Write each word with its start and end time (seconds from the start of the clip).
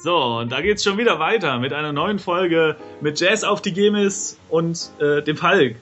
So, 0.00 0.16
und 0.16 0.52
da 0.52 0.60
geht's 0.60 0.84
schon 0.84 0.96
wieder 0.96 1.18
weiter 1.18 1.58
mit 1.58 1.72
einer 1.72 1.92
neuen 1.92 2.20
Folge 2.20 2.76
mit 3.00 3.18
Jazz 3.18 3.42
auf 3.42 3.60
die 3.60 3.72
Gemis 3.72 4.38
und 4.48 4.92
äh, 5.00 5.22
dem 5.22 5.36
Falk. 5.36 5.74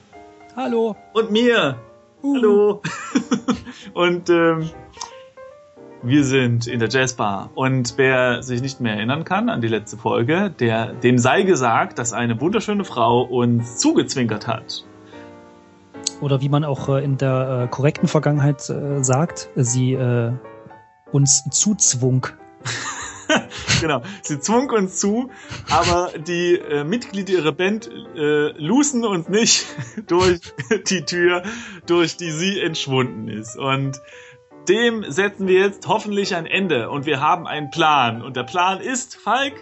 Hallo. 0.55 0.95
Und 1.13 1.29
mir. 1.29 1.77
Uh. 2.23 2.35
Hallo. 2.35 2.81
und 3.93 4.27
ähm, 4.31 4.71
wir 6.01 6.23
sind 6.23 6.65
in 6.65 6.79
der 6.79 6.89
Jazzbar. 6.89 7.51
Und 7.53 7.93
wer 7.97 8.41
sich 8.41 8.63
nicht 8.63 8.81
mehr 8.81 8.95
erinnern 8.95 9.23
kann 9.23 9.49
an 9.49 9.61
die 9.61 9.67
letzte 9.67 9.97
Folge, 9.97 10.51
der, 10.59 10.93
dem 10.93 11.19
sei 11.19 11.43
gesagt, 11.43 11.99
dass 11.99 12.11
eine 12.11 12.41
wunderschöne 12.41 12.85
Frau 12.85 13.21
uns 13.21 13.77
zugezwinkert 13.77 14.47
hat. 14.47 14.83
Oder 16.21 16.41
wie 16.41 16.49
man 16.49 16.63
auch 16.63 16.89
äh, 16.89 17.03
in 17.03 17.19
der 17.19 17.65
äh, 17.65 17.67
korrekten 17.67 18.07
Vergangenheit 18.07 18.67
äh, 18.67 19.03
sagt, 19.03 19.49
sie 19.55 19.93
äh, 19.93 20.31
uns 21.11 21.43
zuzwung. 21.51 22.25
genau, 23.81 24.01
sie 24.21 24.39
zwung 24.39 24.69
uns 24.69 24.97
zu, 24.97 25.29
aber 25.69 26.11
die 26.17 26.55
äh, 26.55 26.83
Mitglieder 26.83 27.33
ihrer 27.33 27.51
Band 27.51 27.89
äh, 28.15 28.51
lusen 28.57 29.05
uns 29.05 29.29
nicht 29.29 29.65
durch 30.07 30.39
die 30.89 31.03
Tür, 31.03 31.43
durch 31.85 32.17
die 32.17 32.31
sie 32.31 32.59
entschwunden 32.59 33.27
ist. 33.27 33.57
Und 33.57 34.01
dem 34.67 35.09
setzen 35.09 35.47
wir 35.47 35.59
jetzt 35.59 35.87
hoffentlich 35.87 36.35
ein 36.35 36.45
Ende. 36.45 36.89
Und 36.89 37.05
wir 37.05 37.21
haben 37.21 37.47
einen 37.47 37.69
Plan. 37.71 38.21
Und 38.21 38.35
der 38.35 38.43
Plan 38.43 38.81
ist, 38.81 39.15
Falk? 39.15 39.53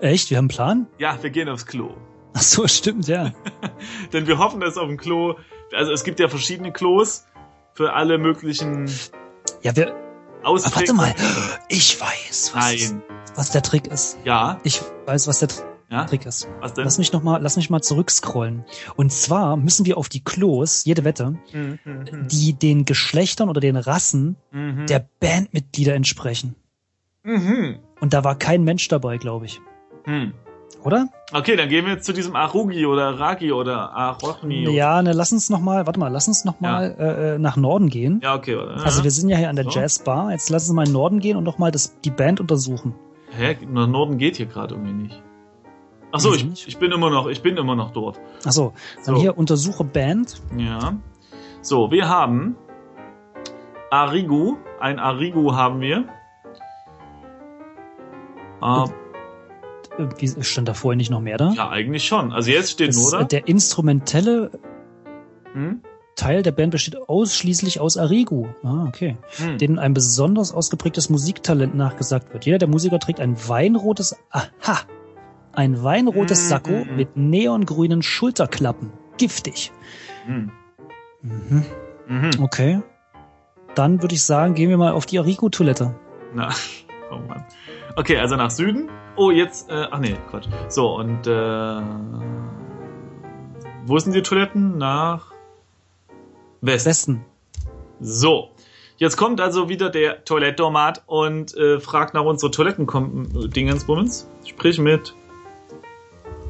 Echt? 0.00 0.30
Wir 0.30 0.38
haben 0.38 0.44
einen 0.44 0.48
Plan? 0.48 0.86
Ja, 0.98 1.18
wir 1.22 1.30
gehen 1.30 1.48
aufs 1.48 1.66
Klo. 1.66 1.94
Ach 2.34 2.42
so, 2.42 2.66
stimmt, 2.66 3.08
ja. 3.08 3.32
Denn 4.12 4.26
wir 4.26 4.38
hoffen, 4.38 4.60
dass 4.60 4.76
auf 4.76 4.88
dem 4.88 4.98
Klo, 4.98 5.36
also 5.72 5.92
es 5.92 6.04
gibt 6.04 6.20
ja 6.20 6.28
verschiedene 6.28 6.72
Klos 6.72 7.26
für 7.72 7.92
alle 7.94 8.18
möglichen. 8.18 8.90
Ja, 9.62 9.74
wir, 9.76 9.94
Ach, 10.46 10.76
warte 10.76 10.92
mal, 10.92 11.14
ich 11.68 12.00
weiß, 12.00 12.52
was, 12.54 12.94
was 13.34 13.50
der 13.50 13.62
Trick 13.62 13.88
ist. 13.88 14.16
Ja. 14.24 14.60
Ich 14.62 14.80
weiß, 15.06 15.26
was 15.26 15.40
der 15.40 15.48
ja? 15.90 16.04
Trick 16.04 16.24
ist. 16.24 16.48
Was 16.60 16.74
denn? 16.74 16.84
Lass 16.84 16.98
mich 16.98 17.12
noch 17.12 17.22
mal, 17.22 17.42
lass 17.42 17.56
mich 17.56 17.68
mal 17.68 17.82
zurückscrollen. 17.82 18.64
Und 18.96 19.12
zwar 19.12 19.56
müssen 19.56 19.86
wir 19.86 19.98
auf 19.98 20.08
die 20.08 20.22
Klos, 20.22 20.84
jede 20.84 21.04
Wette, 21.04 21.36
mhm, 21.52 21.78
mhm. 21.84 22.28
die 22.28 22.52
den 22.52 22.84
Geschlechtern 22.84 23.48
oder 23.48 23.60
den 23.60 23.76
Rassen 23.76 24.36
mhm. 24.52 24.86
der 24.86 25.08
Bandmitglieder 25.20 25.94
entsprechen. 25.94 26.54
Mhm. 27.24 27.80
Und 28.00 28.14
da 28.14 28.22
war 28.22 28.38
kein 28.38 28.62
Mensch 28.62 28.86
dabei, 28.88 29.18
glaube 29.18 29.46
ich. 29.46 29.60
Mhm 30.06 30.32
oder? 30.82 31.08
Okay, 31.32 31.56
dann 31.56 31.68
gehen 31.68 31.84
wir 31.84 31.94
jetzt 31.94 32.06
zu 32.06 32.12
diesem 32.12 32.36
Arugi 32.36 32.86
oder 32.86 33.18
Ragi 33.18 33.50
oder 33.50 33.92
Arochni. 33.92 34.70
Ja, 34.70 35.02
ne, 35.02 35.12
lass 35.12 35.32
uns 35.32 35.50
noch 35.50 35.60
mal, 35.60 35.84
warte 35.86 35.98
mal, 35.98 36.08
lass 36.08 36.28
uns 36.28 36.44
noch 36.44 36.60
mal 36.60 36.94
ja. 36.96 37.04
Äh, 37.04 37.34
äh, 37.34 37.38
nach 37.38 37.56
Norden 37.56 37.88
gehen. 37.88 38.20
Ja, 38.22 38.36
okay. 38.36 38.54
Oder? 38.54 38.84
Also 38.84 39.02
wir 39.02 39.10
sind 39.10 39.28
ja 39.28 39.36
hier 39.36 39.50
an 39.50 39.56
der 39.56 39.64
so. 39.64 39.70
Jazzbar. 39.70 40.30
Jetzt 40.30 40.48
lass 40.50 40.68
uns 40.68 40.76
mal 40.76 40.86
in 40.86 40.92
Norden 40.92 41.18
gehen 41.18 41.36
und 41.36 41.44
noch 41.44 41.58
mal 41.58 41.72
das, 41.72 41.98
die 42.00 42.10
Band 42.10 42.40
untersuchen. 42.40 42.94
Hä? 43.30 43.56
Nach 43.68 43.88
Norden 43.88 44.18
geht 44.18 44.36
hier 44.36 44.46
gerade 44.46 44.74
irgendwie 44.74 44.92
nicht. 44.92 45.22
Ach 46.12 46.20
so, 46.20 46.32
ich, 46.32 46.68
ich 46.68 46.78
bin 46.78 46.92
immer 46.92 47.10
noch, 47.10 47.26
ich 47.26 47.42
bin 47.42 47.56
immer 47.56 47.74
noch 47.74 47.90
dort. 47.90 48.20
Ach 48.44 48.52
so, 48.52 48.72
dann 49.04 49.16
so. 49.16 49.20
hier 49.20 49.36
untersuche 49.36 49.84
Band. 49.84 50.40
Ja. 50.56 50.94
So, 51.62 51.90
wir 51.90 52.08
haben 52.08 52.56
Arigu, 53.90 54.56
ein 54.80 54.98
Arigu 54.98 55.54
haben 55.54 55.80
wir. 55.80 56.04
Wie, 58.60 59.05
stand 60.40 60.68
da 60.68 60.74
vorher 60.74 60.96
nicht 60.96 61.10
noch 61.10 61.20
mehr 61.20 61.36
da? 61.36 61.52
Ja, 61.52 61.70
eigentlich 61.70 62.04
schon. 62.04 62.32
Also 62.32 62.50
jetzt 62.50 62.72
steht 62.72 62.88
das, 62.88 62.96
nur 62.96 63.10
da. 63.10 63.24
Der 63.24 63.48
instrumentelle 63.48 64.50
hm? 65.52 65.80
Teil 66.16 66.42
der 66.42 66.52
Band 66.52 66.70
besteht 66.72 66.96
ausschließlich 67.08 67.78
aus 67.78 67.96
Arigu. 67.98 68.46
Ah, 68.62 68.86
okay. 68.88 69.18
Hm. 69.36 69.58
Denen 69.58 69.78
ein 69.78 69.92
besonders 69.92 70.52
ausgeprägtes 70.52 71.10
Musiktalent 71.10 71.74
nachgesagt 71.74 72.32
wird. 72.32 72.46
Jeder 72.46 72.58
der 72.58 72.68
Musiker 72.68 72.98
trägt 72.98 73.20
ein 73.20 73.36
weinrotes, 73.48 74.16
aha, 74.30 74.80
ein 75.52 75.82
weinrotes 75.82 76.42
hm, 76.42 76.48
Sakko 76.48 76.70
hm, 76.70 76.88
hm. 76.88 76.96
mit 76.96 77.16
neongrünen 77.16 78.02
Schulterklappen. 78.02 78.92
Giftig. 79.18 79.72
Hm. 80.24 80.50
Mhm. 81.22 81.64
Mhm. 82.08 82.30
Okay. 82.40 82.82
Dann 83.74 84.00
würde 84.00 84.14
ich 84.14 84.22
sagen, 84.22 84.54
gehen 84.54 84.70
wir 84.70 84.78
mal 84.78 84.92
auf 84.92 85.04
die 85.04 85.18
Arigu-Toilette. 85.18 85.94
Na, 86.34 86.50
oh 87.10 87.18
Mann. 87.28 87.44
Okay, 87.96 88.18
also 88.18 88.36
nach 88.36 88.50
Süden. 88.50 88.88
Oh, 89.16 89.30
jetzt, 89.30 89.70
äh, 89.70 89.86
ach 89.90 89.98
nee, 89.98 90.16
Quatsch. 90.30 90.48
So, 90.68 90.96
und 90.96 91.26
äh, 91.26 91.80
wo 93.86 93.98
sind 93.98 94.14
die 94.14 94.22
Toiletten? 94.22 94.78
Nach 94.78 95.32
Westen. 96.60 96.88
Westen. 96.88 97.24
So. 98.00 98.50
Jetzt 98.98 99.18
kommt 99.18 99.42
also 99.42 99.68
wieder 99.68 99.90
der 99.90 100.24
Toilettomat 100.24 101.02
und 101.06 101.54
äh, 101.54 101.80
fragt 101.80 102.14
nach 102.14 102.24
unserer 102.24 102.50
Toiletten-Dingensbummens. 102.50 104.26
Sprich 104.46 104.78
mit 104.78 105.14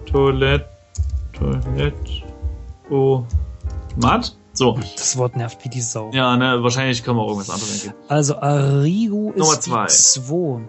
Toilett, 0.06 0.64
Toilett, 1.32 1.94
oh, 2.88 3.24
Mat. 4.00 4.36
So. 4.56 4.78
Das 4.96 5.16
Wort 5.18 5.36
nervt 5.36 5.62
wie 5.64 5.68
die 5.68 5.82
Sau. 5.82 6.10
Ja, 6.12 6.36
ne, 6.36 6.62
wahrscheinlich 6.62 7.04
können 7.04 7.18
wir 7.18 7.22
auch 7.22 7.28
irgendwas 7.28 7.50
anderes 7.50 7.84
eingeben. 7.84 7.94
Also 8.08 8.36
Arigo 8.40 9.30
ist 9.32 9.38
Nummer 9.38 9.60
zwei. 9.60 9.86
2. 9.86 10.68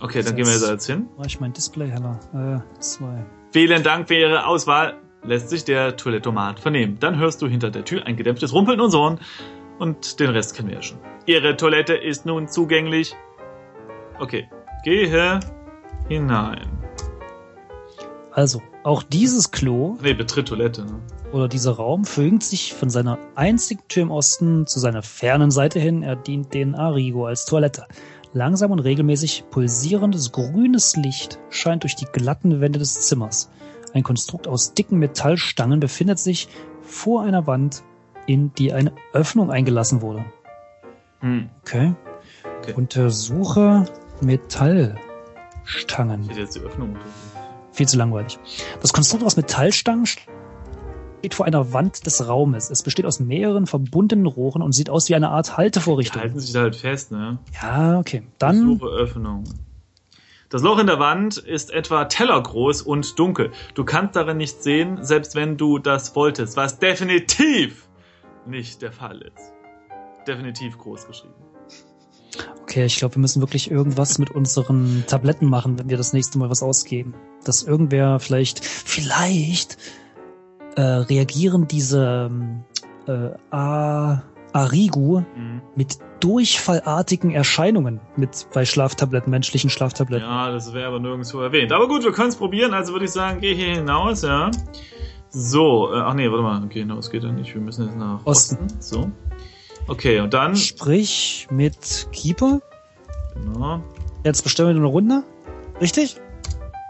Okay, 0.00 0.22
dann 0.22 0.36
gehen 0.36 0.46
wir 0.46 0.70
jetzt 0.70 0.86
hin. 0.86 1.08
Mach 1.16 1.26
ich 1.26 1.40
mein 1.40 1.52
Display 1.52 1.90
heller. 1.90 2.20
Äh, 2.32 2.80
zwei. 2.80 3.24
Vielen 3.52 3.82
Dank 3.82 4.08
für 4.08 4.14
Ihre 4.14 4.46
Auswahl. 4.46 4.94
Lässt 5.24 5.48
sich 5.48 5.64
der 5.64 5.96
Toilettomat 5.96 6.60
vernehmen. 6.60 6.98
Dann 7.00 7.18
hörst 7.18 7.42
du 7.42 7.48
hinter 7.48 7.70
der 7.70 7.84
Tür 7.84 8.06
ein 8.06 8.16
gedämpftes 8.16 8.52
Rumpeln 8.52 8.80
und 8.80 8.90
Sohn. 8.90 9.18
Und 9.78 10.20
den 10.20 10.30
Rest 10.30 10.54
kennen 10.54 10.68
wir 10.68 10.76
ja 10.76 10.82
schon. 10.82 10.98
Ihre 11.26 11.56
Toilette 11.56 11.94
ist 11.94 12.26
nun 12.26 12.48
zugänglich. 12.48 13.16
Okay, 14.20 14.48
gehe 14.84 15.40
hinein. 16.08 16.68
Also, 18.30 18.60
auch 18.84 19.02
dieses 19.02 19.50
Klo. 19.50 19.96
Nee, 20.02 20.14
betritt 20.14 20.48
Toilette. 20.48 20.84
Ne? 20.84 21.00
Oder 21.32 21.48
dieser 21.48 21.72
Raum 21.72 22.04
fügt 22.04 22.44
sich 22.44 22.74
von 22.74 22.90
seiner 22.90 23.18
einzigen 23.34 23.82
Tür 23.88 24.04
im 24.04 24.10
Osten 24.10 24.66
zu 24.66 24.78
seiner 24.78 25.02
fernen 25.02 25.50
Seite 25.50 25.80
hin. 25.80 26.02
Er 26.02 26.16
dient 26.16 26.54
den 26.54 26.74
Arigo 26.74 27.26
als 27.26 27.46
Toilette. 27.46 27.86
Langsam 28.34 28.70
und 28.70 28.80
regelmäßig 28.80 29.44
pulsierendes 29.50 30.32
grünes 30.32 30.96
Licht 30.96 31.38
scheint 31.50 31.82
durch 31.82 31.96
die 31.96 32.06
glatten 32.06 32.60
Wände 32.60 32.78
des 32.78 33.02
Zimmers. 33.02 33.50
Ein 33.94 34.02
Konstrukt 34.02 34.48
aus 34.48 34.74
dicken 34.74 34.98
Metallstangen 34.98 35.80
befindet 35.80 36.18
sich 36.18 36.48
vor 36.82 37.22
einer 37.22 37.46
Wand, 37.46 37.82
in 38.26 38.52
die 38.54 38.72
eine 38.72 38.92
Öffnung 39.12 39.50
eingelassen 39.50 40.02
wurde. 40.02 40.24
Hm. 41.20 41.48
Okay. 41.62 41.94
okay. 42.60 42.74
Untersuche 42.74 43.86
Metallstangen. 44.20 46.28
Ich 46.30 46.36
jetzt 46.36 46.56
die 46.56 46.60
Öffnung. 46.60 46.96
Viel 47.74 47.88
zu 47.88 47.98
langweilig. 47.98 48.38
Das 48.80 48.92
Konstrukt 48.92 49.24
aus 49.24 49.36
Metallstangen 49.36 50.06
steht 50.06 51.34
vor 51.34 51.44
einer 51.44 51.72
Wand 51.72 52.06
des 52.06 52.28
Raumes. 52.28 52.70
Es 52.70 52.84
besteht 52.84 53.04
aus 53.04 53.18
mehreren 53.18 53.66
verbundenen 53.66 54.26
Rohren 54.26 54.62
und 54.62 54.72
sieht 54.72 54.88
aus 54.88 55.08
wie 55.08 55.16
eine 55.16 55.30
Art 55.30 55.56
Haltevorrichtung. 55.56 56.20
Die 56.20 56.28
halten 56.28 56.38
sich 56.38 56.52
da 56.52 56.60
halt 56.60 56.76
fest, 56.76 57.10
ne? 57.10 57.38
Ja, 57.60 57.98
okay. 57.98 58.22
Dann. 58.38 58.78
Suche 58.78 58.86
Öffnung. 58.86 59.42
Das 60.50 60.62
Loch 60.62 60.78
in 60.78 60.86
der 60.86 61.00
Wand 61.00 61.36
ist 61.36 61.72
etwa 61.72 62.04
tellergroß 62.04 62.82
und 62.82 63.18
dunkel. 63.18 63.50
Du 63.74 63.84
kannst 63.84 64.14
darin 64.14 64.36
nichts 64.36 64.62
sehen, 64.62 65.02
selbst 65.02 65.34
wenn 65.34 65.56
du 65.56 65.80
das 65.80 66.14
wolltest, 66.14 66.56
was 66.56 66.78
definitiv 66.78 67.88
nicht 68.46 68.82
der 68.82 68.92
Fall 68.92 69.20
ist. 69.20 69.52
Definitiv 70.28 70.78
groß 70.78 71.08
geschrieben. 71.08 71.34
Okay, 72.74 72.86
ich 72.86 72.96
glaube, 72.96 73.14
wir 73.14 73.20
müssen 73.20 73.40
wirklich 73.40 73.70
irgendwas 73.70 74.18
mit 74.18 74.32
unseren 74.32 75.04
Tabletten 75.06 75.48
machen, 75.48 75.78
wenn 75.78 75.88
wir 75.88 75.96
das 75.96 76.12
nächste 76.12 76.38
Mal 76.38 76.50
was 76.50 76.60
ausgeben. 76.60 77.14
Dass 77.44 77.62
irgendwer 77.62 78.18
vielleicht, 78.18 78.64
vielleicht 78.64 79.78
äh, 80.74 80.80
reagieren 80.82 81.68
diese 81.68 82.32
äh, 83.06 83.30
A 83.54 84.24
Arigu 84.52 85.20
mhm. 85.20 85.62
mit 85.76 85.98
durchfallartigen 86.18 87.30
Erscheinungen 87.30 88.00
mit 88.16 88.48
bei 88.52 88.64
Schlaftabletten, 88.64 89.30
menschlichen 89.30 89.70
Schlaftabletten. 89.70 90.26
Ja, 90.26 90.50
das 90.50 90.72
wäre 90.72 90.88
aber 90.88 90.98
nirgendwo 90.98 91.42
erwähnt. 91.42 91.70
Aber 91.70 91.86
gut, 91.86 92.02
wir 92.02 92.10
können 92.10 92.30
es 92.30 92.36
probieren. 92.36 92.74
Also 92.74 92.92
würde 92.92 93.04
ich 93.04 93.12
sagen, 93.12 93.40
geh 93.40 93.54
hier 93.54 93.76
hinaus, 93.76 94.22
ja. 94.22 94.50
So, 95.30 95.92
äh, 95.92 95.96
ach 95.98 96.14
nee, 96.14 96.28
warte 96.28 96.42
mal. 96.42 96.64
Okay, 96.64 96.80
hinaus 96.80 97.08
geht 97.08 97.22
ja 97.22 97.30
nicht. 97.30 97.54
Wir 97.54 97.60
müssen 97.60 97.86
jetzt 97.86 97.96
nach 97.96 98.26
Osten. 98.26 98.64
Osten. 98.64 98.80
So. 98.80 99.12
Okay, 99.86 100.20
und 100.20 100.32
dann. 100.32 100.56
Sprich 100.56 101.46
mit 101.50 102.08
Keeper. 102.12 102.60
Genau. 103.34 103.82
Jetzt 104.24 104.42
bestellen 104.42 104.70
wir 104.70 104.76
eine 104.76 104.86
Runde. 104.86 105.24
Richtig? 105.80 106.16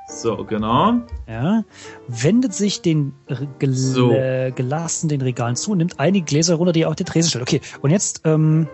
So, 0.08 0.44
genau. 0.44 1.00
Ja. 1.26 1.64
Wendet 2.06 2.54
sich 2.54 2.82
den 2.82 3.14
Gel 3.58 3.72
so. 3.72 4.12
äh, 4.12 4.52
Gelassen 4.54 5.08
den 5.08 5.20
Regalen 5.20 5.56
zu, 5.56 5.74
nimmt 5.74 5.98
einige 5.98 6.24
Gläser 6.24 6.54
runter, 6.54 6.72
die 6.72 6.82
er 6.82 6.88
auf 6.90 6.94
die 6.94 7.04
Tresen 7.04 7.30
stellt. 7.30 7.42
Okay, 7.42 7.60
und 7.82 7.90
jetzt, 7.90 8.22
ähm, 8.24 8.68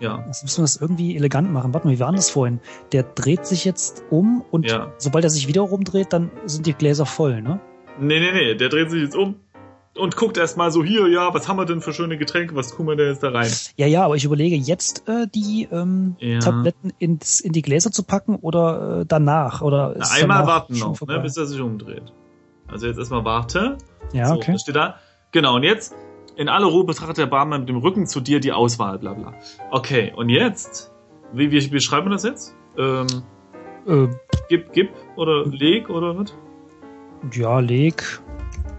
ja. 0.00 0.22
Jetzt 0.26 0.42
müssen 0.42 0.58
wir 0.58 0.64
das 0.64 0.76
irgendwie 0.76 1.16
elegant 1.16 1.52
machen. 1.52 1.72
Warte 1.72 1.86
mal, 1.88 1.94
wie 1.94 2.00
war 2.00 2.12
das 2.12 2.30
vorhin? 2.30 2.60
Der 2.92 3.02
dreht 3.02 3.46
sich 3.46 3.64
jetzt 3.64 4.04
um 4.10 4.44
und 4.50 4.70
ja. 4.70 4.92
sobald 4.98 5.24
er 5.24 5.30
sich 5.30 5.48
wieder 5.48 5.62
rumdreht, 5.62 6.12
dann 6.12 6.30
sind 6.46 6.66
die 6.66 6.74
Gläser 6.74 7.06
voll, 7.06 7.42
ne? 7.42 7.60
Nee, 7.98 8.20
nee, 8.20 8.32
nee, 8.32 8.54
der 8.54 8.68
dreht 8.68 8.90
sich 8.90 9.02
jetzt 9.02 9.16
um 9.16 9.36
und 9.96 10.16
guckt 10.16 10.36
erstmal 10.36 10.70
so 10.70 10.82
hier, 10.82 11.08
ja, 11.08 11.32
was 11.32 11.48
haben 11.48 11.56
wir 11.56 11.64
denn 11.66 11.80
für 11.80 11.92
schöne 11.92 12.18
Getränke, 12.18 12.54
was 12.56 12.74
tun 12.74 12.86
wir 12.86 12.96
denn 12.96 13.08
jetzt 13.10 13.22
da 13.22 13.30
rein? 13.30 13.50
Ja, 13.76 13.86
ja, 13.86 14.04
aber 14.04 14.16
ich 14.16 14.24
überlege 14.24 14.56
jetzt 14.56 15.08
äh, 15.08 15.26
die 15.32 15.68
ähm, 15.70 16.16
Ja. 16.18 16.40
Tabletten 16.40 16.92
ins, 16.98 17.40
in 17.40 17.52
die 17.52 17.62
Gläser 17.62 17.90
zu 17.92 18.02
packen 18.02 18.36
oder 18.36 19.00
äh, 19.00 19.06
danach 19.06 19.62
oder 19.62 19.94
Na, 19.96 20.02
ist 20.04 20.12
einmal 20.12 20.38
danach 20.38 20.48
warten 20.48 20.78
noch, 20.78 20.96
vorbei? 20.96 21.14
ne, 21.16 21.20
bis 21.20 21.36
er 21.36 21.46
sich 21.46 21.60
umdreht. 21.60 22.12
Also 22.66 22.86
jetzt 22.86 22.98
erstmal 22.98 23.24
warte. 23.24 23.78
Ja, 24.12 24.28
so, 24.28 24.34
okay. 24.34 24.52
das 24.52 24.62
steht 24.62 24.76
da. 24.76 24.96
Genau, 25.32 25.56
und 25.56 25.62
jetzt 25.62 25.94
in 26.36 26.48
aller 26.48 26.66
Ruhe 26.66 26.84
betrachtet 26.84 27.18
der 27.18 27.26
Barmann 27.26 27.60
mit 27.60 27.68
dem 27.68 27.76
Rücken 27.76 28.06
zu 28.06 28.20
dir 28.20 28.40
die 28.40 28.52
Auswahl, 28.52 28.98
bla 28.98 29.14
bla. 29.14 29.34
Okay, 29.70 30.12
und 30.16 30.28
jetzt? 30.28 30.90
Wie, 31.32 31.50
wie, 31.50 31.72
wie 31.72 31.80
schreiben 31.80 32.06
wir 32.06 32.10
das 32.12 32.24
jetzt? 32.24 32.54
Ähm, 32.76 33.06
Äh, 33.86 34.08
gib, 34.48 34.72
gib 34.72 34.90
oder 35.16 35.44
leg 35.46 35.90
oder 35.90 36.16
was? 36.18 36.34
ja, 37.32 37.58
leg 37.60 38.02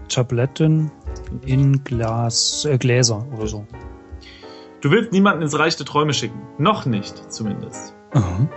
Tabletten 0.08 0.90
in 1.44 1.84
Glas, 1.84 2.64
äh, 2.64 2.78
Gläser 2.78 3.26
oder 3.34 3.46
so. 3.46 3.66
Du 4.80 4.90
willst 4.90 5.12
niemanden 5.12 5.42
ins 5.42 5.58
Reich 5.58 5.76
der 5.76 5.86
Träume 5.86 6.12
schicken. 6.12 6.40
Noch 6.58 6.86
nicht, 6.86 7.32
zumindest. 7.32 7.94
Aha. 8.12 8.48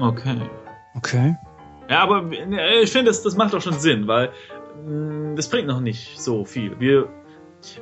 Okay. 0.00 0.40
Okay. 0.96 1.36
Ja, 1.88 2.00
aber 2.00 2.30
äh, 2.32 2.82
ich 2.82 2.92
finde, 2.92 3.10
das, 3.10 3.22
das 3.22 3.36
macht 3.36 3.54
doch 3.54 3.62
schon 3.62 3.74
Sinn, 3.74 4.06
weil 4.06 4.30
mh, 4.86 5.36
das 5.36 5.48
bringt 5.48 5.68
noch 5.68 5.80
nicht 5.80 6.20
so 6.20 6.44
viel. 6.44 6.78
Wir 6.78 7.08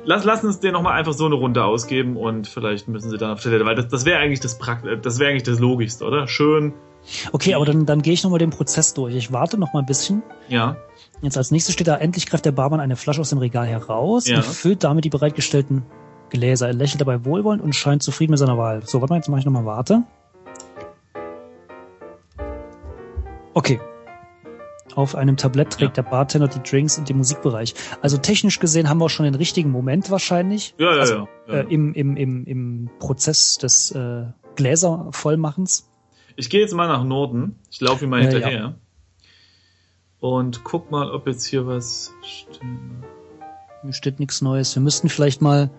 lass, 0.05 0.23
lassen 0.23 0.47
uns 0.47 0.59
dir 0.59 0.71
noch 0.71 0.81
mal 0.81 0.93
einfach 0.93 1.13
so 1.13 1.25
eine 1.25 1.35
Runde 1.35 1.63
ausgeben 1.63 2.15
und 2.15 2.47
vielleicht 2.47 2.87
müssen 2.87 3.09
sie 3.09 3.17
dann 3.17 3.31
auf 3.31 3.39
Stelle, 3.39 3.65
weil 3.65 3.75
das, 3.75 3.87
das 3.89 4.05
wäre 4.05 4.19
eigentlich 4.19 4.39
das 4.39 4.57
Prakt 4.57 4.85
äh, 4.85 4.97
das 4.97 5.19
wäre 5.19 5.31
eigentlich 5.31 5.43
das 5.43 5.59
Logischste, 5.59 6.05
oder? 6.05 6.27
Schön, 6.27 6.73
Okay, 7.31 7.53
aber 7.53 7.65
dann, 7.65 7.85
dann 7.85 8.01
gehe 8.01 8.13
ich 8.13 8.23
nochmal 8.23 8.39
den 8.39 8.49
Prozess 8.49 8.93
durch. 8.93 9.15
Ich 9.15 9.31
warte 9.31 9.57
noch 9.57 9.73
mal 9.73 9.79
ein 9.79 9.85
bisschen. 9.85 10.23
ja. 10.49 10.77
Jetzt 11.21 11.35
als 11.35 11.49
nächstes 11.49 11.73
steht 11.73 11.87
da, 11.87 11.95
endlich 11.97 12.27
greift 12.27 12.45
der 12.45 12.51
Barmann 12.51 12.79
eine 12.79 12.95
Flasche 12.95 13.21
aus 13.21 13.29
dem 13.29 13.39
Regal 13.39 13.65
heraus 13.65 14.27
Ja. 14.27 14.35
und 14.37 14.45
füllt 14.45 14.83
damit 14.83 15.03
die 15.03 15.09
bereitgestellten 15.09 15.81
Gläser. 16.29 16.67
Er 16.67 16.73
lächelt 16.73 17.01
dabei 17.01 17.25
wohlwollend 17.25 17.63
und 17.63 17.73
scheint 17.73 18.03
zufrieden 18.03 18.31
mit 18.31 18.39
seiner 18.39 18.55
Wahl. 18.59 18.85
So, 18.85 19.01
warte 19.01 19.13
mal, 19.13 19.17
jetzt 19.17 19.27
mache 19.27 19.39
ich 19.39 19.45
nochmal 19.45 19.65
Warte. 19.65 20.03
Okay. 23.53 23.79
Auf 24.95 25.15
einem 25.15 25.37
Tablett 25.37 25.71
trägt 25.71 25.97
Ja. 25.97 26.03
der 26.03 26.09
Bartender 26.09 26.47
die 26.47 26.61
Drinks 26.61 26.97
und 26.97 27.07
den 27.09 27.17
Musikbereich. 27.17 27.75
Also 28.01 28.17
technisch 28.17 28.59
gesehen 28.59 28.89
haben 28.89 28.99
wir 28.99 29.09
schon 29.09 29.25
den 29.25 29.35
richtigen 29.35 29.71
Moment 29.71 30.09
wahrscheinlich. 30.09 30.73
Ja, 30.77 30.93
ja, 30.93 30.99
also, 31.01 31.15
ja. 31.15 31.27
ja. 31.47 31.53
Äh, 31.61 31.65
im, 31.73 31.93
im, 31.93 32.15
im, 32.17 32.45
Im 32.45 32.89
Prozess 32.99 33.55
des 33.55 33.91
äh, 33.91 34.25
Gläser 34.55 35.07
vollmachens. 35.11 35.89
Ich 36.37 36.49
gehe 36.51 36.61
jetzt 36.61 36.73
mal 36.73 36.87
nach 36.87 37.03
Norden. 37.03 37.55
Ich 37.71 37.81
laufe 37.81 38.05
ihm 38.05 38.11
mal 38.11 38.23
Ja, 38.23 38.29
hinterher. 38.29 38.75
Und 40.19 40.63
guck 40.63 40.91
mal, 40.91 41.11
ob 41.11 41.27
jetzt 41.27 41.45
hier 41.45 41.67
was 41.67 42.13
stimmt. 42.23 43.03
Hier 43.81 43.93
steht 43.93 44.19
nichts 44.19 44.41
Neues. 44.41 44.75
Wir 44.75 44.81
müssten 44.81 45.09
vielleicht 45.09 45.41
mal 45.41 45.69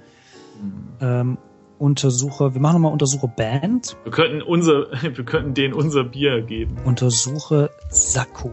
ähm, 1.01 1.39
Untersucher, 1.79 2.55
wir 2.55 2.61
machen 2.61 2.75
nochmal 2.75 2.93
Untersucher 2.93 3.29
Band, 3.29 3.97
Wir 4.03 4.11
könnten 4.11 4.43
unser, 4.43 4.87
wir 5.03 5.25
könnten 5.25 5.55
denen 5.55 5.75
unser 5.75 6.03
Bier 6.03 6.43
geben. 6.43 6.77
Untersuche 6.85 7.71
Sakko. 7.91 8.51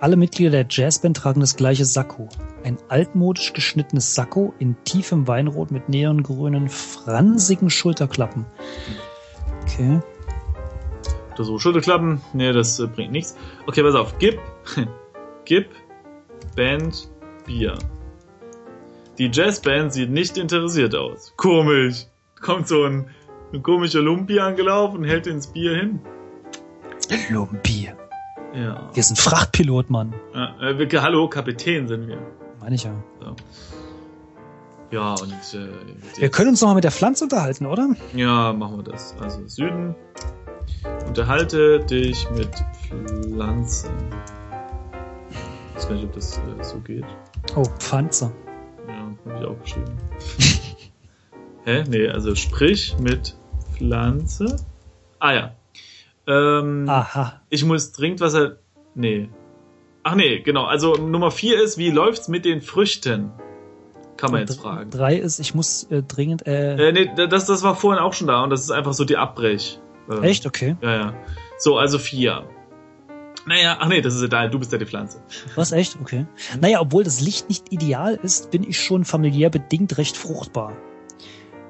Alle 0.00 0.16
Mitglieder 0.16 0.50
der 0.50 0.66
Jazzband 0.68 1.18
tragen 1.18 1.40
das 1.40 1.56
gleiche 1.56 1.84
Sakko. 1.84 2.28
Ein 2.64 2.78
altmodisch 2.88 3.52
geschnittenes 3.52 4.14
Sakko 4.14 4.54
in 4.58 4.74
tiefem 4.84 5.28
Weinrot 5.28 5.70
mit 5.70 5.90
neongrünen, 5.90 6.70
fransigen 6.70 7.68
Schulterklappen. 7.68 8.46
Okay. 9.62 10.00
Oder 11.34 11.44
so 11.44 11.58
Schulterklappen. 11.58 12.22
Nee, 12.32 12.52
das 12.52 12.80
äh, 12.80 12.86
bringt 12.86 13.12
nichts. 13.12 13.36
Okay, 13.66 13.82
pass 13.82 13.94
auf. 13.94 14.16
Gib, 14.18 14.38
gib 15.44 15.68
Band 16.56 17.10
Bier. 17.44 17.74
Die 19.18 19.30
Jazzband 19.30 19.92
sieht 19.92 20.10
nicht 20.10 20.38
interessiert 20.38 20.94
aus. 20.94 21.34
Komisch. 21.36 22.06
Kommt 22.40 22.66
so 22.66 22.84
ein, 22.84 23.10
ein 23.52 23.62
komischer 23.62 24.00
Lumpi 24.00 24.40
angelaufen 24.40 25.00
und 25.00 25.04
hält 25.04 25.26
ins 25.26 25.48
Bier 25.48 25.76
hin. 25.76 26.00
Lumpi. 27.28 27.90
Ja. 28.54 28.88
Wir 28.94 29.02
sind 29.02 29.18
Frachtpilot, 29.18 29.90
Mann. 29.90 30.14
ja 30.32 30.70
äh, 30.70 30.78
wir, 30.78 31.02
hallo, 31.02 31.28
Kapitän 31.28 31.88
sind 31.88 32.06
wir. 32.06 32.18
Meine 32.64 32.76
ich 32.76 32.84
ja. 32.84 32.94
So. 33.20 33.36
Ja, 34.90 35.12
und 35.20 35.32
äh, 35.52 35.68
Wir 36.18 36.30
können 36.30 36.48
uns 36.48 36.62
nochmal 36.62 36.76
mit 36.76 36.84
der 36.84 36.92
Pflanze 36.92 37.24
unterhalten, 37.24 37.66
oder? 37.66 37.94
ja, 38.14 38.54
machen 38.54 38.78
wir 38.78 38.84
das. 38.84 39.14
Also 39.20 39.46
Süden. 39.46 39.94
Unterhalte 41.06 41.80
dich 41.80 42.26
mit 42.30 42.48
Pflanzen. 42.88 43.90
Ich 45.72 45.76
weiß 45.76 45.88
gar 45.88 45.94
nicht, 45.96 46.04
ob 46.06 46.12
das 46.14 46.38
äh, 46.38 46.62
so 46.64 46.78
geht. 46.78 47.04
Oh, 47.54 47.64
Pflanze. 47.78 48.32
Ja, 48.88 48.94
habe 49.30 49.40
ich 49.42 49.46
auch 49.46 49.60
geschrieben. 49.60 49.98
Hä? 51.64 51.84
Nee, 51.86 52.08
also 52.08 52.34
sprich 52.34 52.96
mit 52.98 53.36
Pflanze. 53.74 54.56
Ah 55.18 55.32
ja. 55.34 55.54
Ähm, 56.26 56.86
Aha. 56.88 57.42
Ich 57.50 57.62
muss 57.62 57.92
Trinkwasser. 57.92 58.56
Nee. 58.94 59.28
Ach 60.04 60.14
nee, 60.14 60.40
genau. 60.40 60.64
Also 60.64 60.94
Nummer 60.94 61.30
vier 61.30 61.60
ist, 61.62 61.78
wie 61.78 61.90
läuft's 61.90 62.28
mit 62.28 62.44
den 62.44 62.60
Früchten? 62.60 63.32
Kann 64.16 64.30
man 64.30 64.40
jetzt 64.40 64.58
Und 64.58 64.62
fragen. 64.62 64.90
Drei 64.90 65.16
ist, 65.16 65.40
ich 65.40 65.54
muss 65.54 65.84
äh, 65.90 66.02
dringend. 66.02 66.46
Äh, 66.46 66.90
Äh, 66.90 66.92
nee, 66.92 67.10
das, 67.28 67.46
das 67.46 67.62
war 67.62 67.74
vorhin 67.74 68.00
auch 68.00 68.12
schon 68.12 68.28
da 68.28 68.44
und 68.44 68.50
das 68.50 68.60
ist 68.60 68.70
einfach 68.70 68.92
so 68.92 69.04
die 69.04 69.16
Abbrech. 69.16 69.80
Ähm, 70.10 70.22
echt? 70.22 70.46
Okay. 70.46 70.76
Ja, 70.82 70.94
ja. 70.94 71.14
So, 71.58 71.78
also 71.78 71.98
vier. 71.98 72.44
Naja, 73.46 73.76
ach 73.80 73.88
nee, 73.88 74.00
das 74.00 74.14
ist 74.14 74.22
egal, 74.22 74.50
du 74.50 74.58
bist 74.58 74.72
ja 74.72 74.78
die 74.78 74.86
Pflanze. 74.86 75.20
Was 75.54 75.72
echt? 75.72 75.98
Okay. 76.00 76.26
Naja, 76.60 76.80
obwohl 76.80 77.04
das 77.04 77.20
Licht 77.20 77.48
nicht 77.48 77.72
ideal 77.72 78.18
ist, 78.22 78.50
bin 78.50 78.62
ich 78.62 78.80
schon 78.80 79.04
familiär 79.04 79.50
bedingt 79.50 79.98
recht 79.98 80.16
fruchtbar. 80.16 80.76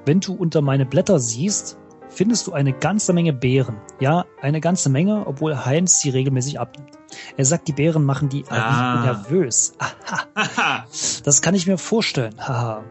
Wenn 0.05 0.19
du 0.19 0.33
unter 0.33 0.61
meine 0.61 0.85
Blätter 0.85 1.19
siehst, 1.19 1.77
findest 2.15 2.47
du 2.47 2.53
eine 2.53 2.73
ganze 2.73 3.13
Menge 3.13 3.33
Beeren. 3.33 3.77
Ja, 3.99 4.25
eine 4.41 4.61
ganze 4.61 4.89
Menge, 4.89 5.27
obwohl 5.27 5.65
Heinz 5.65 5.99
sie 6.01 6.09
regelmäßig 6.09 6.59
abnimmt. 6.59 6.89
Er 7.37 7.45
sagt, 7.45 7.67
die 7.67 7.73
Beeren 7.73 8.03
machen 8.03 8.29
die 8.29 8.43
Ah. 8.49 9.03
nervös. 9.05 9.73
Aha, 9.77 10.85
das 11.23 11.41
kann 11.41 11.53
ich 11.55 11.67
mir 11.67 11.77
vorstellen. 11.77 12.35
Haha. 12.39 12.83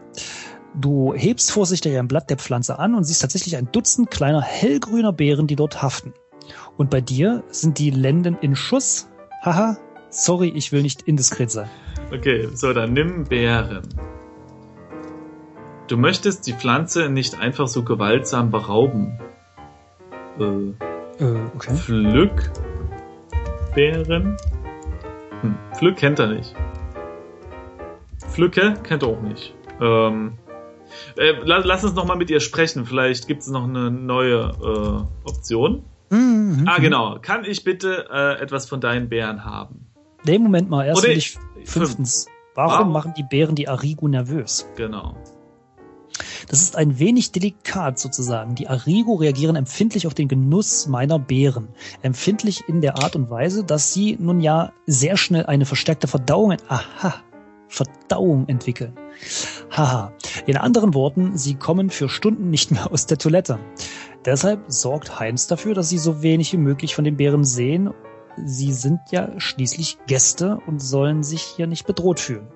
Du 0.73 1.13
hebst 1.13 1.51
vorsichtig 1.51 1.97
ein 1.97 2.07
Blatt 2.07 2.29
der 2.29 2.37
Pflanze 2.37 2.79
an 2.79 2.95
und 2.95 3.03
siehst 3.05 3.21
tatsächlich 3.21 3.55
ein 3.57 3.69
Dutzend 3.71 4.11
kleiner 4.11 4.41
hellgrüner 4.41 5.13
Beeren, 5.13 5.47
die 5.47 5.55
dort 5.55 5.81
haften. 5.81 6.13
Und 6.77 6.89
bei 6.89 7.01
dir 7.01 7.43
sind 7.49 7.79
die 7.79 7.89
Lenden 7.91 8.37
in 8.41 8.55
Schuss. 8.55 9.07
Haha. 9.41 9.77
Sorry, 10.09 10.49
ich 10.49 10.71
will 10.71 10.81
nicht 10.81 11.01
indiskret 11.03 11.51
sein. 11.51 11.69
okay, 12.13 12.47
so, 12.53 12.71
dann 12.73 12.93
nimm 12.93 13.25
Beeren. 13.25 13.83
Du 15.87 15.97
möchtest 15.97 16.47
die 16.47 16.53
Pflanze 16.53 17.09
nicht 17.09 17.39
einfach 17.39 17.67
so 17.67 17.83
gewaltsam 17.83 18.51
berauben. 18.51 19.19
Äh, 20.39 20.73
Äh, 21.23 21.39
okay. 21.55 21.73
Pflück 21.75 22.51
Beeren. 23.73 24.35
Hm, 25.41 25.55
Pflück 25.73 25.95
kennt 25.97 26.19
er 26.19 26.27
nicht. 26.27 26.53
Pflücke 28.19 28.73
kennt 28.83 29.03
er 29.03 29.09
auch 29.09 29.21
nicht. 29.21 29.53
Ähm, 29.79 30.33
äh, 31.17 31.33
lass, 31.43 31.63
lass 31.65 31.83
uns 31.85 31.93
noch 31.93 32.05
mal 32.05 32.17
mit 32.17 32.29
ihr 32.29 32.39
sprechen. 32.41 32.85
Vielleicht 32.85 33.27
gibt 33.27 33.43
es 33.43 33.47
noch 33.47 33.63
eine 33.63 33.91
neue 33.91 34.51
äh, 34.61 35.29
Option. 35.29 35.83
Mhm. 36.09 36.65
Ah, 36.67 36.79
genau. 36.79 37.17
Kann 37.21 37.45
ich 37.45 37.63
bitte 37.63 38.07
äh, 38.11 38.41
etwas 38.41 38.67
von 38.67 38.81
deinen 38.81 39.07
Beeren 39.07 39.45
haben? 39.45 39.87
Nee, 40.25 40.37
Moment 40.39 40.69
mal. 40.69 40.85
Erst 40.85 40.99
Oder 41.01 41.09
will 41.11 41.17
ich 41.17 41.37
fünftens. 41.63 42.27
Warum 42.55 42.71
Warum? 42.71 42.91
machen 42.93 43.13
die 43.17 43.23
Beeren 43.23 43.55
die 43.55 43.67
Arigo 43.67 44.07
nervös? 44.07 44.67
Genau. 44.75 45.15
Das 46.47 46.61
ist 46.61 46.75
ein 46.75 46.99
wenig 46.99 47.31
delikat 47.31 47.99
sozusagen. 47.99 48.55
Die 48.55 48.67
Arigo 48.67 49.15
reagieren 49.15 49.55
empfindlich 49.55 50.07
auf 50.07 50.13
den 50.13 50.27
Genuss 50.27 50.87
meiner 50.87 51.19
Beeren. 51.19 51.69
Empfindlich 52.01 52.63
in 52.67 52.81
der 52.81 52.97
Art 52.97 53.15
und 53.15 53.29
Weise, 53.29 53.63
dass 53.63 53.93
sie 53.93 54.17
nun 54.19 54.41
ja 54.41 54.71
sehr 54.85 55.17
schnell 55.17 55.45
eine 55.45 55.65
verstärkte 55.65 56.07
Verdauung, 56.07 56.55
aha, 56.67 57.15
Verdauung 57.67 58.47
entwickeln. 58.47 58.93
Haha. 59.71 60.13
In 60.45 60.57
anderen 60.57 60.93
Worten, 60.93 61.37
sie 61.37 61.55
kommen 61.55 61.89
für 61.89 62.09
Stunden 62.09 62.49
nicht 62.49 62.71
mehr 62.71 62.91
aus 62.91 63.05
der 63.07 63.17
Toilette. 63.17 63.59
Deshalb 64.23 64.63
sorgt 64.67 65.19
Heinz 65.19 65.47
dafür, 65.47 65.73
dass 65.73 65.89
sie 65.89 65.97
so 65.97 66.21
wenig 66.21 66.53
wie 66.53 66.57
möglich 66.57 66.95
von 66.95 67.03
den 67.03 67.17
Beeren 67.17 67.43
sehen. 67.43 67.91
Sie 68.43 68.73
sind 68.73 68.99
ja 69.11 69.39
schließlich 69.39 69.97
Gäste 70.07 70.59
und 70.67 70.81
sollen 70.81 71.23
sich 71.23 71.41
hier 71.41 71.67
nicht 71.67 71.85
bedroht 71.85 72.19
fühlen. 72.19 72.47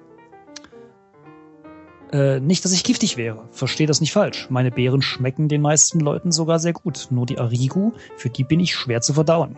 Äh, 2.11 2.39
nicht, 2.39 2.65
dass 2.65 2.71
ich 2.71 2.83
giftig 2.83 3.17
wäre. 3.17 3.47
Verstehe 3.51 3.85
das 3.85 4.01
nicht 4.01 4.13
falsch. 4.13 4.47
Meine 4.49 4.71
Beeren 4.71 5.01
schmecken 5.01 5.47
den 5.47 5.61
meisten 5.61 5.99
Leuten 5.99 6.31
sogar 6.31 6.59
sehr 6.59 6.73
gut. 6.73 7.07
Nur 7.11 7.25
die 7.25 7.37
Arigu, 7.37 7.93
für 8.17 8.29
die 8.29 8.43
bin 8.43 8.59
ich 8.59 8.73
schwer 8.73 9.01
zu 9.01 9.13
verdauen. 9.13 9.57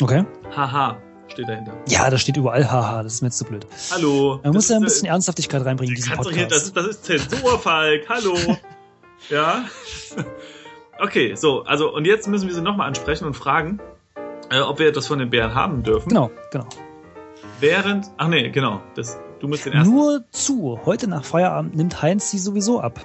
Okay. 0.00 0.24
Haha, 0.56 0.96
steht 1.28 1.48
dahinter. 1.48 1.72
Ja, 1.88 2.10
da 2.10 2.18
steht 2.18 2.36
überall 2.36 2.70
haha, 2.70 3.02
das 3.02 3.14
ist 3.14 3.22
mir 3.22 3.28
jetzt 3.28 3.38
zu 3.38 3.44
blöd. 3.44 3.66
Hallo. 3.92 4.40
Man 4.42 4.52
muss 4.52 4.68
ja 4.68 4.76
ein 4.76 4.82
bisschen 4.82 5.06
Ernsthaftigkeit 5.06 5.64
reinbringen 5.64 5.94
in 5.94 6.00
äh, 6.00 6.04
diesen 6.04 6.16
doch 6.16 6.30
hier, 6.30 6.46
das, 6.48 6.70
Podcast. 6.70 7.04
ist, 7.04 7.04
das 7.04 7.18
ist 7.18 7.30
Zensur, 7.30 7.58
Falk. 7.58 8.08
Hallo. 8.08 8.36
ja. 9.28 9.64
Okay, 11.00 11.36
so, 11.36 11.62
also 11.62 11.94
und 11.94 12.06
jetzt 12.06 12.26
müssen 12.26 12.48
wir 12.48 12.54
sie 12.54 12.62
nochmal 12.62 12.88
ansprechen 12.88 13.24
und 13.24 13.34
fragen, 13.34 13.80
äh, 14.50 14.60
ob 14.60 14.80
wir 14.80 14.88
etwas 14.88 15.06
von 15.06 15.20
den 15.20 15.30
Bären 15.30 15.54
haben 15.54 15.84
dürfen. 15.84 16.08
Genau, 16.08 16.30
genau. 16.50 16.66
Während, 17.60 18.06
ach 18.16 18.28
nee, 18.28 18.50
genau, 18.50 18.80
das, 18.94 19.18
du 19.40 19.48
musst 19.48 19.66
den 19.66 19.72
ersten. 19.72 19.94
Nur 19.94 20.24
zu. 20.30 20.80
Heute 20.84 21.08
nach 21.08 21.24
Feierabend 21.24 21.74
nimmt 21.74 22.02
Heinz 22.02 22.30
sie 22.30 22.38
sowieso 22.38 22.80
ab. 22.80 23.04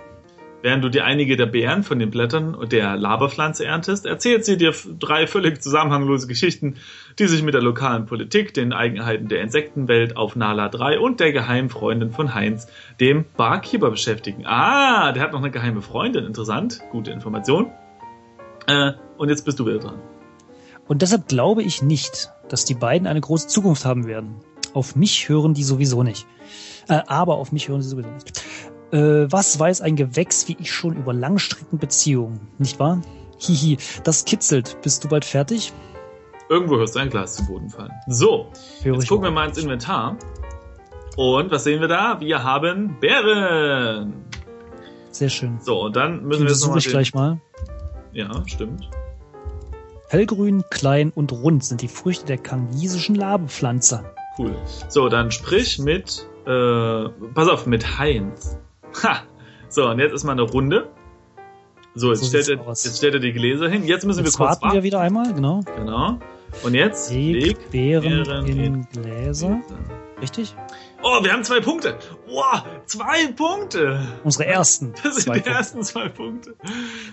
Während 0.63 0.81
du 0.81 0.87
dir 0.87 1.03
einige 1.03 1.35
der 1.35 1.45
Beeren 1.45 1.83
von 1.83 1.99
den 1.99 2.09
Blättern 2.09 2.55
der 2.71 2.95
Laberpflanze 2.95 3.65
erntest, 3.65 4.05
erzählt 4.05 4.45
sie 4.45 4.55
dir 4.55 4.73
drei 4.97 5.27
völlig 5.27 5.61
zusammenhanglose 5.61 6.25
Geschichten, 6.25 6.77
die 7.19 7.27
sich 7.27 7.43
mit 7.43 7.53
der 7.53 7.61
lokalen 7.61 8.05
Politik, 8.05 8.53
den 8.53 8.71
Eigenheiten 8.71 9.27
der 9.27 9.41
Insektenwelt 9.41 10.15
auf 10.15 10.37
Nala 10.37 10.69
3 10.69 10.99
und 10.99 11.19
der 11.19 11.33
geheimen 11.33 11.69
Freundin 11.69 12.11
von 12.11 12.33
Heinz, 12.33 12.67
dem 13.01 13.25
Barkeeper, 13.35 13.89
beschäftigen. 13.89 14.45
Ah, 14.45 15.11
der 15.11 15.21
hat 15.21 15.33
noch 15.33 15.41
eine 15.41 15.51
geheime 15.51 15.81
Freundin. 15.81 16.23
Interessant. 16.23 16.79
Gute 16.91 17.11
Information. 17.11 17.69
Äh, 18.65 18.93
und 19.17 19.27
jetzt 19.27 19.43
bist 19.43 19.59
du 19.59 19.65
wieder 19.65 19.79
dran. 19.79 19.99
Und 20.87 21.01
deshalb 21.01 21.27
glaube 21.27 21.61
ich 21.61 21.81
nicht, 21.81 22.31
dass 22.47 22.63
die 22.63 22.75
beiden 22.75 23.05
eine 23.05 23.19
große 23.19 23.49
Zukunft 23.49 23.83
haben 23.83 24.07
werden. 24.07 24.35
Auf 24.73 24.95
mich 24.95 25.29
hören 25.29 25.53
die 25.53 25.63
sowieso 25.63 26.03
nicht. 26.03 26.25
Äh, 26.87 27.01
aber 27.07 27.35
auf 27.35 27.51
mich 27.51 27.69
hören 27.69 27.81
sie 27.81 27.89
sowieso 27.89 28.09
nicht. 28.09 28.43
Äh, 28.91 29.31
was 29.31 29.59
weiß 29.59 29.81
ein 29.81 29.95
Gewächs 29.95 30.47
wie 30.47 30.57
ich 30.59 30.71
schon 30.71 30.95
über 30.95 31.13
Langstreckenbeziehungen, 31.13 32.39
nicht 32.57 32.79
wahr? 32.79 33.01
Hihi, 33.39 33.77
das 34.03 34.25
kitzelt. 34.25 34.77
Bist 34.81 35.03
du 35.03 35.07
bald 35.07 35.25
fertig? 35.25 35.73
Irgendwo 36.49 36.77
hörst 36.77 36.95
du 36.95 36.99
ein 36.99 37.09
Glas 37.09 37.35
zu 37.35 37.45
Boden 37.45 37.69
fallen. 37.69 37.91
So, 38.07 38.47
Höre 38.81 38.95
jetzt 38.95 39.03
ich 39.03 39.09
gucken 39.09 39.25
wir 39.25 39.31
mal 39.31 39.47
ins 39.47 39.57
Inventar. 39.57 40.17
Und 41.15 41.51
was 41.51 41.63
sehen 41.63 41.81
wir 41.81 41.87
da? 41.87 42.19
Wir 42.19 42.43
haben 42.43 42.97
Bären. 42.99 44.13
Sehr 45.11 45.29
schön. 45.29 45.59
So, 45.61 45.83
und 45.83 45.95
dann 45.95 46.23
müssen 46.23 46.43
wir 46.43 46.49
jetzt 46.49 46.63
untersuche 46.63 46.67
nochmal 46.67 46.79
ich 46.79 46.87
gleich 46.87 47.13
mal. 47.13 47.39
Ja, 48.13 48.29
stimmt. 48.47 48.89
Hellgrün, 50.09 50.63
klein 50.69 51.11
und 51.13 51.31
rund 51.31 51.63
sind 51.63 51.81
die 51.81 51.87
Früchte 51.87 52.25
der 52.25 52.37
kangisischen 52.37 53.15
Labepflanze. 53.15 54.03
Cool. 54.37 54.55
So, 54.89 55.09
dann 55.09 55.31
sprich 55.31 55.79
mit, 55.79 56.27
äh, 56.45 57.09
pass 57.33 57.47
auf, 57.47 57.65
mit 57.65 57.99
Heinz. 57.99 58.57
Ha! 59.03 59.21
So, 59.69 59.87
und 59.89 59.99
jetzt 59.99 60.13
ist 60.13 60.23
mal 60.23 60.33
eine 60.33 60.43
Runde. 60.43 60.89
So, 61.95 62.09
jetzt, 62.09 62.21
So 62.21 62.27
stellt, 62.27 62.49
er, 62.49 62.67
aus. 62.67 62.83
jetzt 62.83 62.97
stellt 62.97 63.13
er 63.13 63.19
die 63.19 63.33
Gläser 63.33 63.69
hin. 63.69 63.83
Jetzt 63.85 64.05
müssen 64.05 64.23
Jetzt 64.25 64.39
wir 64.39 64.47
kurz 64.47 64.61
warten 64.61 64.75
wir 64.75 64.83
wieder 64.83 64.99
einmal, 64.99 65.31
genau. 65.33 65.61
Genau. 65.77 66.17
Und 66.63 66.73
jetzt 66.73 67.11
Leg 67.11 67.57
Beeren 67.71 68.23
Beeren 68.23 68.45
in 68.47 68.59
in 68.59 68.87
Gläser. 68.91 69.61
Richtig? 70.21 70.55
Oh, 71.05 71.21
wir 71.23 71.33
haben 71.33 71.43
zwei 71.43 71.59
Punkte. 71.59 71.97
Wow, 72.27 72.63
zwei 72.85 73.27
Punkte. 73.33 74.07
Unsere 74.23 74.45
ersten. 74.45 74.93
Das 75.03 75.15
sind 75.15 75.23
zwei 75.25 75.33
die 75.33 75.39
Punkte. 75.41 75.49
ersten 75.49 75.83
zwei 75.83 76.07
Punkte. 76.09 76.55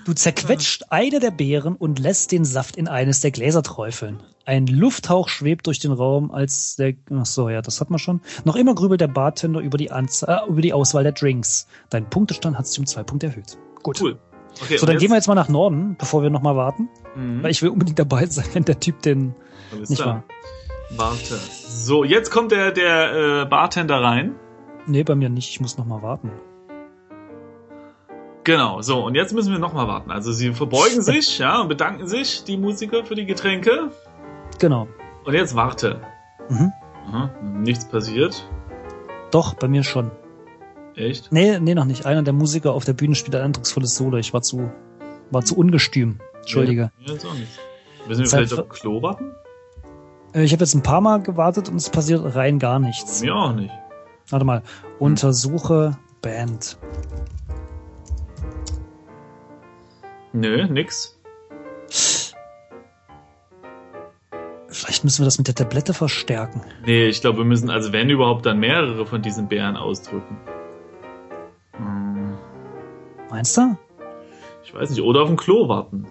Du 0.04 0.12
zerquetscht 0.12 0.85
eine 0.90 1.18
der 1.18 1.32
Beeren 1.32 1.75
und 1.76 1.99
lässt 1.99 2.30
den 2.32 2.44
Saft 2.44 2.76
in 2.76 2.87
eines 2.88 3.20
der 3.20 3.32
Gläser 3.32 3.62
träufeln. 3.62 4.23
Ein 4.47 4.66
Lufthauch 4.68 5.28
schwebt 5.28 5.66
durch 5.66 5.80
den 5.80 5.92
Raum, 5.92 6.30
als 6.30 6.76
der, 6.76 6.94
ach 7.12 7.26
so, 7.26 7.49
ja, 7.49 7.62
das 7.62 7.80
hat 7.80 7.90
man 7.90 7.99
schon. 7.99 8.20
Noch 8.44 8.56
immer 8.56 8.75
grübelt 8.75 9.00
der 9.00 9.09
Bartender 9.09 9.61
über 9.61 9.76
die 9.76 9.90
Anzahl, 9.90 10.44
äh, 10.47 10.50
über 10.50 10.61
die 10.62 10.73
Auswahl 10.73 11.02
der 11.02 11.12
Drinks. 11.12 11.66
Dein 11.90 12.09
Punktestand 12.09 12.56
hat 12.56 12.66
sich 12.66 12.78
um 12.78 12.87
zwei 12.87 13.02
Punkte 13.02 13.26
erhöht. 13.26 13.59
Gut. 13.82 14.00
Cool. 14.00 14.18
Okay, 14.62 14.76
So, 14.78 14.87
dann 14.87 14.99
gehen 14.99 15.11
wir 15.11 15.16
jetzt 15.16 15.28
mal 15.28 15.35
nach 15.37 15.49
Norden, 15.49 15.97
bevor 15.99 16.23
wir 16.23 16.30
nochmal 16.30 16.56
warten. 16.56 16.88
Mhm. 17.16 17.42
Weil 17.42 17.50
ich 17.50 17.62
will 17.62 17.70
unbedingt 17.70 17.99
dabei 17.99 18.26
sein, 18.26 18.47
wenn 18.52 18.64
der 18.64 18.80
Typ 18.80 19.02
den, 19.02 19.35
Alles 19.73 19.90
nicht 19.90 20.02
klar. 20.02 20.14
wahr? 20.16 20.25
Warte. 20.97 21.37
So, 21.37 22.04
jetzt 22.04 22.30
kommt 22.30 22.52
der, 22.52 22.73
der 22.73 23.42
äh, 23.42 23.44
Bartender 23.47 24.02
rein. 24.02 24.35
Nee, 24.87 25.04
bei 25.04 25.14
mir 25.14 25.28
nicht, 25.28 25.50
ich 25.50 25.61
muss 25.61 25.78
nochmal 25.78 26.02
warten. 26.02 26.30
Genau, 28.44 28.80
so, 28.80 29.04
und 29.04 29.14
jetzt 29.14 29.32
müssen 29.32 29.52
wir 29.52 29.59
nochmal 29.59 29.87
warten. 29.87 30.11
Also 30.11 30.32
sie 30.32 30.52
verbeugen 30.52 31.02
sich, 31.02 31.38
ja, 31.38 31.61
und 31.61 31.68
bedanken 31.68 32.09
sich, 32.09 32.44
die 32.44 32.56
Musiker, 32.56 33.04
für 33.04 33.14
die 33.14 33.26
Getränke. 33.26 33.90
Genau. 34.59 34.88
Und 35.25 35.35
jetzt 35.35 35.54
warte. 35.54 36.00
Mhm. 36.49 36.73
Aha, 37.06 37.30
nichts 37.42 37.88
passiert. 37.88 38.49
Doch, 39.30 39.54
bei 39.54 39.68
mir 39.68 39.85
schon. 39.85 40.11
Echt? 40.97 41.30
Nee, 41.30 41.61
nee, 41.61 41.75
noch 41.75 41.85
nicht. 41.85 42.06
Einer 42.06 42.23
der 42.23 42.32
Musiker 42.32 42.73
auf 42.73 42.85
der 42.85 42.94
Bühne 42.94 43.14
spielt 43.14 43.37
ein 43.37 43.42
eindrucksvolles 43.42 43.94
Solo. 43.94 44.16
Ich 44.16 44.32
war 44.32 44.42
zu, 44.42 44.70
war 45.30 45.44
zu 45.44 45.56
ungestüm. 45.56 46.18
Entschuldige. 46.38 46.90
Ja, 47.00 47.12
jetzt 47.12 47.25
auch 47.26 47.35
nicht. 47.35 47.59
Müssen 48.09 48.23
wir 48.23 48.26
Zeit 48.26 48.49
vielleicht 48.49 48.61
auf 48.61 48.68
Klo 48.70 49.02
warten? 49.02 49.32
Äh, 50.34 50.42
Ich 50.44 50.52
habe 50.52 50.62
jetzt 50.62 50.75
ein 50.75 50.82
paar 50.82 51.00
Mal 51.00 51.20
gewartet 51.22 51.68
und 51.68 51.76
es 51.76 51.90
passiert 51.90 52.34
rein 52.34 52.58
gar 52.58 52.78
nichts. 52.78 53.22
Mir 53.22 53.34
auch 53.34 53.52
nicht. 53.52 53.72
Warte 54.28 54.44
mal. 54.44 54.62
Untersuche 54.99 55.96
Band. 56.22 56.78
Nö, 60.32 60.66
nix. 60.68 61.18
Vielleicht 64.68 65.02
müssen 65.04 65.22
wir 65.22 65.25
das 65.25 65.38
mit 65.38 65.49
der 65.49 65.54
Tablette 65.56 65.92
verstärken. 65.92 66.62
Nee, 66.87 67.06
ich 67.08 67.20
glaube, 67.20 67.38
wir 67.38 67.44
müssen, 67.44 67.68
also 67.70 67.92
wenn 67.92 68.08
überhaupt, 68.08 68.46
dann 68.46 68.60
mehrere 68.60 69.04
von 69.04 69.20
diesen 69.20 69.49
Bären 69.49 69.76
ausdrücken. 69.76 70.37
Hm, 71.76 72.38
Meinst 73.30 73.56
du? 73.56 73.76
Ich 74.62 74.72
weiß 74.72 74.90
nicht, 74.90 75.02
oder 75.02 75.22
auf 75.22 75.28
dem 75.28 75.37
Klo 75.37 75.68
warten. 75.68 76.06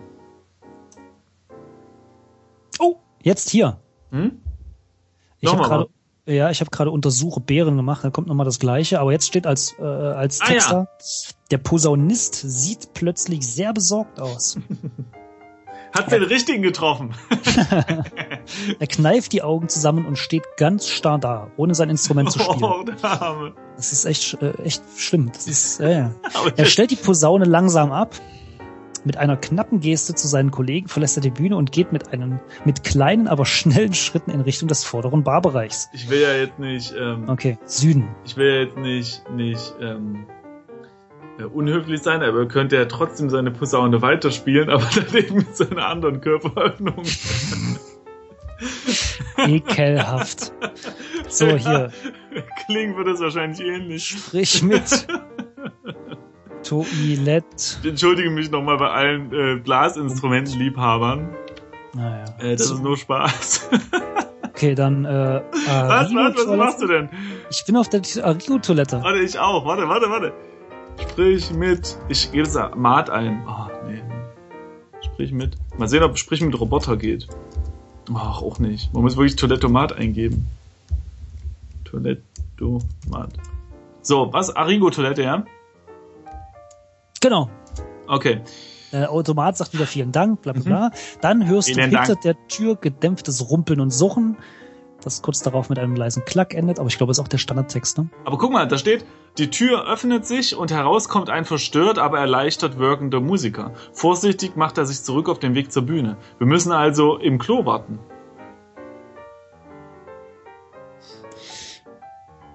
Oh, 2.79 2.97
jetzt 3.23 3.49
hier. 3.49 3.77
Hm? 4.11 4.39
Ich 5.39 5.51
habe 5.51 5.63
gerade 5.63 5.87
ja, 6.25 6.51
ich 6.51 6.59
habe 6.59 6.69
gerade 6.69 6.91
Untersuche 6.91 7.39
Bären 7.39 7.75
gemacht, 7.75 8.03
da 8.03 8.11
kommt 8.11 8.27
nochmal 8.27 8.45
das 8.45 8.59
gleiche, 8.59 8.99
aber 8.99 9.11
jetzt 9.11 9.25
steht 9.25 9.47
als 9.47 9.75
äh, 9.79 9.83
als 9.83 10.41
Ah, 10.41 10.45
Text 10.45 10.69
ja. 10.69 10.73
da, 10.73 10.87
der 11.49 11.57
Posaunist 11.57 12.35
sieht 12.35 12.93
plötzlich 12.93 13.47
sehr 13.47 13.73
besorgt 13.73 14.19
aus. 14.19 14.57
Hat 15.91 16.11
den 16.11 16.21
richtigen 16.21 16.61
getroffen. 16.61 17.15
er 18.79 18.87
kneift 18.87 19.33
die 19.33 19.41
Augen 19.41 19.69
zusammen 19.69 20.05
und 20.05 20.19
steht 20.19 20.43
ganz 20.57 20.87
starr 20.87 21.17
da, 21.17 21.49
ohne 21.57 21.73
sein 21.73 21.89
Instrument 21.89 22.31
zu 22.31 22.37
spielen. 22.39 22.63
Oh. 22.63 22.83
Das 23.75 23.91
ist 23.91 24.05
echt 24.05 24.39
äh, 24.39 24.51
echt 24.61 24.83
schlimm. 24.97 25.31
Das 25.33 25.47
ist 25.47 25.79
äh, 25.79 25.97
ja. 25.97 26.11
Er 26.57 26.65
stellt 26.65 26.91
die 26.91 26.95
Posaune 26.95 27.45
langsam 27.45 27.91
ab. 27.91 28.13
Mit 29.05 29.17
einer 29.17 29.37
knappen 29.37 29.79
Geste 29.79 30.13
zu 30.15 30.27
seinen 30.27 30.51
Kollegen 30.51 30.87
verlässt 30.87 31.17
er 31.17 31.21
die 31.21 31.29
Bühne 31.29 31.55
und 31.55 31.71
geht 31.71 31.91
mit 31.91 32.11
einem 32.13 32.39
mit 32.65 32.83
kleinen, 32.83 33.27
aber 33.27 33.45
schnellen 33.45 33.93
Schritten 33.93 34.31
in 34.31 34.41
Richtung 34.41 34.67
des 34.67 34.83
vorderen 34.83 35.23
Barbereichs. 35.23 35.89
ich 35.93 36.09
will 36.09 36.21
ja 36.21 36.33
jetzt 36.33 36.59
nicht, 36.59 36.93
ähm, 36.99 37.27
Okay, 37.27 37.57
Süden. 37.65 38.07
ich 38.25 38.35
will 38.37 38.47
ja 38.47 38.61
jetzt 38.61 38.77
nicht, 38.77 39.29
nicht, 39.31 39.75
ähm, 39.81 40.25
äh, 41.39 41.43
unhöflich 41.43 42.01
sein, 42.01 42.21
aber 42.21 42.39
er 42.39 42.47
könnte 42.47 42.75
ja 42.75 42.85
trotzdem 42.85 43.29
seine 43.29 43.51
Posaune 43.51 44.01
weiterspielen, 44.01 44.69
aber 44.69 44.83
dann 44.95 45.15
eben 45.15 45.35
mit 45.37 45.55
seiner 45.55 45.87
anderen 45.87 46.19
Körperöffnung. 46.21 47.03
Ekelhaft. 49.47 50.51
So, 51.29 51.45
hier. 51.55 51.91
Klingen 52.65 52.95
würde 52.97 53.11
es 53.11 53.21
wahrscheinlich 53.21 53.61
ähnlich. 53.61 54.05
Sprich 54.09 54.61
mit. 54.61 55.07
Toilette. 56.63 57.45
Ich 57.81 57.89
entschuldige 57.89 58.29
mich 58.29 58.51
nochmal 58.51 58.77
bei 58.77 58.89
allen 58.89 59.33
äh, 59.33 59.55
Blasinstrumentenliebhabern. 59.55 61.29
Naja. 61.93 62.25
Äh, 62.39 62.55
das 62.55 62.71
ist 62.71 62.83
nur 62.83 62.97
Spaß. 62.97 63.69
Okay, 64.59 64.75
dann 64.75 65.05
äh, 65.05 65.41
was, 65.67 66.13
was, 66.13 66.35
was 66.35 66.57
machst 66.57 66.81
du 66.81 66.87
denn? 66.87 67.07
Ich 67.49 67.63
bin 67.63 67.77
auf 67.77 67.87
der 67.87 68.01
Arrigo-Toilette. 68.01 69.01
Warte, 69.01 69.19
ich 69.19 69.39
auch. 69.39 69.63
Warte, 69.63 69.87
warte, 69.87 70.09
warte. 70.09 70.33
Sprich 71.01 71.49
mit. 71.53 71.97
Ich 72.09 72.29
gebe 72.29 72.43
das 72.43 72.75
Mat 72.75 73.09
ein. 73.09 73.41
Oh, 73.47 73.67
nee. 73.87 74.01
Sprich 75.01 75.31
mit. 75.31 75.55
Mal 75.77 75.87
sehen, 75.87 76.03
ob 76.03 76.17
Sprich 76.17 76.41
mit 76.41 76.59
Roboter 76.59 76.97
geht. 76.97 77.25
Ach, 78.13 78.41
auch 78.41 78.59
nicht. 78.59 78.93
Man 78.93 79.03
muss 79.03 79.15
wirklich 79.15 79.37
Toilettomat 79.37 79.93
eingeben. 79.93 80.45
Toilettomat. 81.85 83.31
So, 84.01 84.33
was? 84.33 84.53
Arrigo-Toilette, 84.53 85.23
ja? 85.23 85.45
Genau. 87.21 87.49
Okay. 88.07 88.41
Der 88.91 89.11
Automat 89.11 89.55
sagt 89.57 89.73
wieder 89.73 89.85
vielen 89.85 90.11
Dank, 90.11 90.41
bla 90.41 90.53
bla 90.53 90.63
bla. 90.63 90.91
Dann 91.21 91.47
hörst 91.47 91.67
Vielen 91.67 91.91
du 91.91 91.97
hinter 91.97 92.13
Dank. 92.13 92.21
der 92.21 92.47
Tür 92.47 92.75
gedämpftes 92.75 93.49
Rumpeln 93.49 93.81
und 93.81 93.91
Suchen, 93.91 94.37
das 95.03 95.21
kurz 95.21 95.41
darauf 95.41 95.69
mit 95.69 95.77
einem 95.77 95.95
leisen 95.95 96.25
Klack 96.25 96.55
endet, 96.55 96.79
aber 96.79 96.87
ich 96.87 96.97
glaube, 96.97 97.11
das 97.11 97.19
ist 97.19 97.23
auch 97.23 97.27
der 97.27 97.37
Standardtext, 97.37 97.99
ne? 97.99 98.09
Aber 98.25 98.37
guck 98.37 98.51
mal, 98.51 98.67
da 98.67 98.77
steht, 98.77 99.05
die 99.37 99.49
Tür 99.51 99.87
öffnet 99.87 100.25
sich 100.25 100.55
und 100.55 100.71
heraus 100.71 101.07
kommt 101.07 101.29
ein 101.29 101.45
verstört, 101.45 101.99
aber 101.99 102.19
erleichtert 102.19 102.79
wirkender 102.79 103.21
Musiker. 103.21 103.73
Vorsichtig 103.93 104.55
macht 104.55 104.77
er 104.79 104.85
sich 104.85 105.03
zurück 105.03 105.29
auf 105.29 105.37
den 105.37 105.53
Weg 105.53 105.71
zur 105.71 105.83
Bühne. 105.83 106.17
Wir 106.39 106.47
müssen 106.47 106.71
also 106.71 107.17
im 107.17 107.37
Klo 107.37 107.65
warten. 107.65 107.99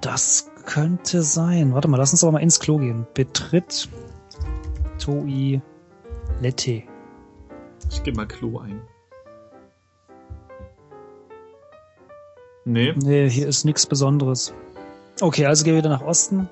Das 0.00 0.50
könnte 0.66 1.22
sein. 1.22 1.72
Warte 1.72 1.88
mal, 1.88 1.96
lass 1.96 2.12
uns 2.12 2.22
aber 2.24 2.32
mal 2.32 2.42
ins 2.42 2.60
Klo 2.60 2.78
gehen. 2.78 3.06
Betritt 3.14 3.88
Toilette. 5.04 6.82
Ich 7.90 8.02
gebe 8.02 8.16
mal 8.16 8.26
Klo 8.26 8.58
ein. 8.58 8.80
Nee. 12.64 12.94
Nee, 12.96 13.28
hier 13.28 13.46
ist 13.46 13.64
nichts 13.64 13.84
Besonderes. 13.84 14.54
Okay, 15.20 15.44
also 15.44 15.64
gehen 15.64 15.74
wir 15.74 15.80
wieder 15.80 15.90
nach 15.90 16.00
Osten. 16.00 16.48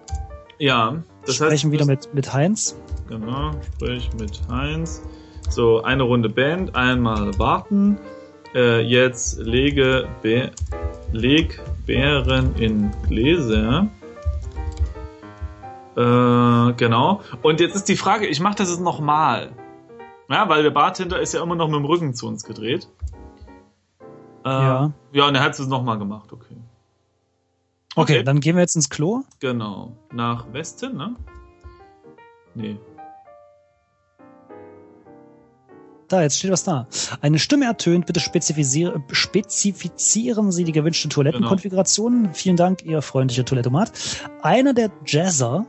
Ja, 0.58 1.02
das 1.24 1.36
sprechen 1.36 1.52
heißt, 1.52 1.72
wieder 1.72 1.86
mit, 1.86 2.12
mit 2.12 2.32
Heinz. 2.32 2.76
Genau, 3.08 3.52
sprich 3.74 4.10
mit 4.18 4.40
Heinz. 4.50 5.02
So, 5.48 5.82
eine 5.82 6.02
Runde 6.02 6.28
Band, 6.28 6.76
einmal 6.76 7.36
warten. 7.38 7.98
Äh, 8.54 8.82
jetzt 8.82 9.38
lege, 9.38 10.06
Be 10.20 10.50
leg 11.12 11.58
Bären 11.86 12.54
in 12.56 12.90
Gläser. 13.08 13.88
Äh, 15.96 16.72
genau. 16.74 17.20
Und 17.42 17.60
jetzt 17.60 17.74
ist 17.76 17.88
die 17.88 17.96
Frage, 17.96 18.26
ich 18.26 18.40
mache 18.40 18.56
das 18.56 18.70
jetzt 18.70 18.80
nochmal. 18.80 19.52
Ja, 20.30 20.48
weil 20.48 20.62
der 20.62 20.70
Bartender 20.70 21.20
ist 21.20 21.34
ja 21.34 21.42
immer 21.42 21.54
noch 21.54 21.68
mit 21.68 21.76
dem 21.76 21.84
Rücken 21.84 22.14
zu 22.14 22.26
uns 22.26 22.44
gedreht. 22.44 22.88
Äh, 24.44 24.48
Ja. 24.48 24.92
Ja, 25.12 25.28
und 25.28 25.34
er 25.34 25.42
hat 25.42 25.58
es 25.58 25.66
nochmal 25.66 25.98
gemacht, 25.98 26.32
okay. 26.32 26.56
Okay, 27.94 28.14
Okay. 28.14 28.22
dann 28.22 28.40
gehen 28.40 28.56
wir 28.56 28.62
jetzt 28.62 28.74
ins 28.74 28.88
Klo. 28.88 29.20
Genau. 29.40 29.92
Nach 30.12 30.50
Westen, 30.52 30.96
ne? 30.96 31.14
Nee. 32.54 32.78
Da, 36.08 36.20
jetzt 36.22 36.38
steht 36.38 36.50
was 36.50 36.64
da. 36.64 36.86
Eine 37.22 37.38
Stimme 37.38 37.64
ertönt, 37.64 38.04
bitte 38.06 38.20
spezifizier 38.20 39.02
spezifizieren 39.12 40.52
Sie 40.52 40.64
die 40.64 40.72
gewünschte 40.72 41.08
Toilettenkonfiguration. 41.08 42.34
Vielen 42.34 42.56
Dank, 42.56 42.82
Ihr 42.84 43.00
freundlicher 43.00 43.44
Toilettomat. 43.46 43.92
Einer 44.42 44.74
der 44.74 44.90
Jazzer 45.06 45.64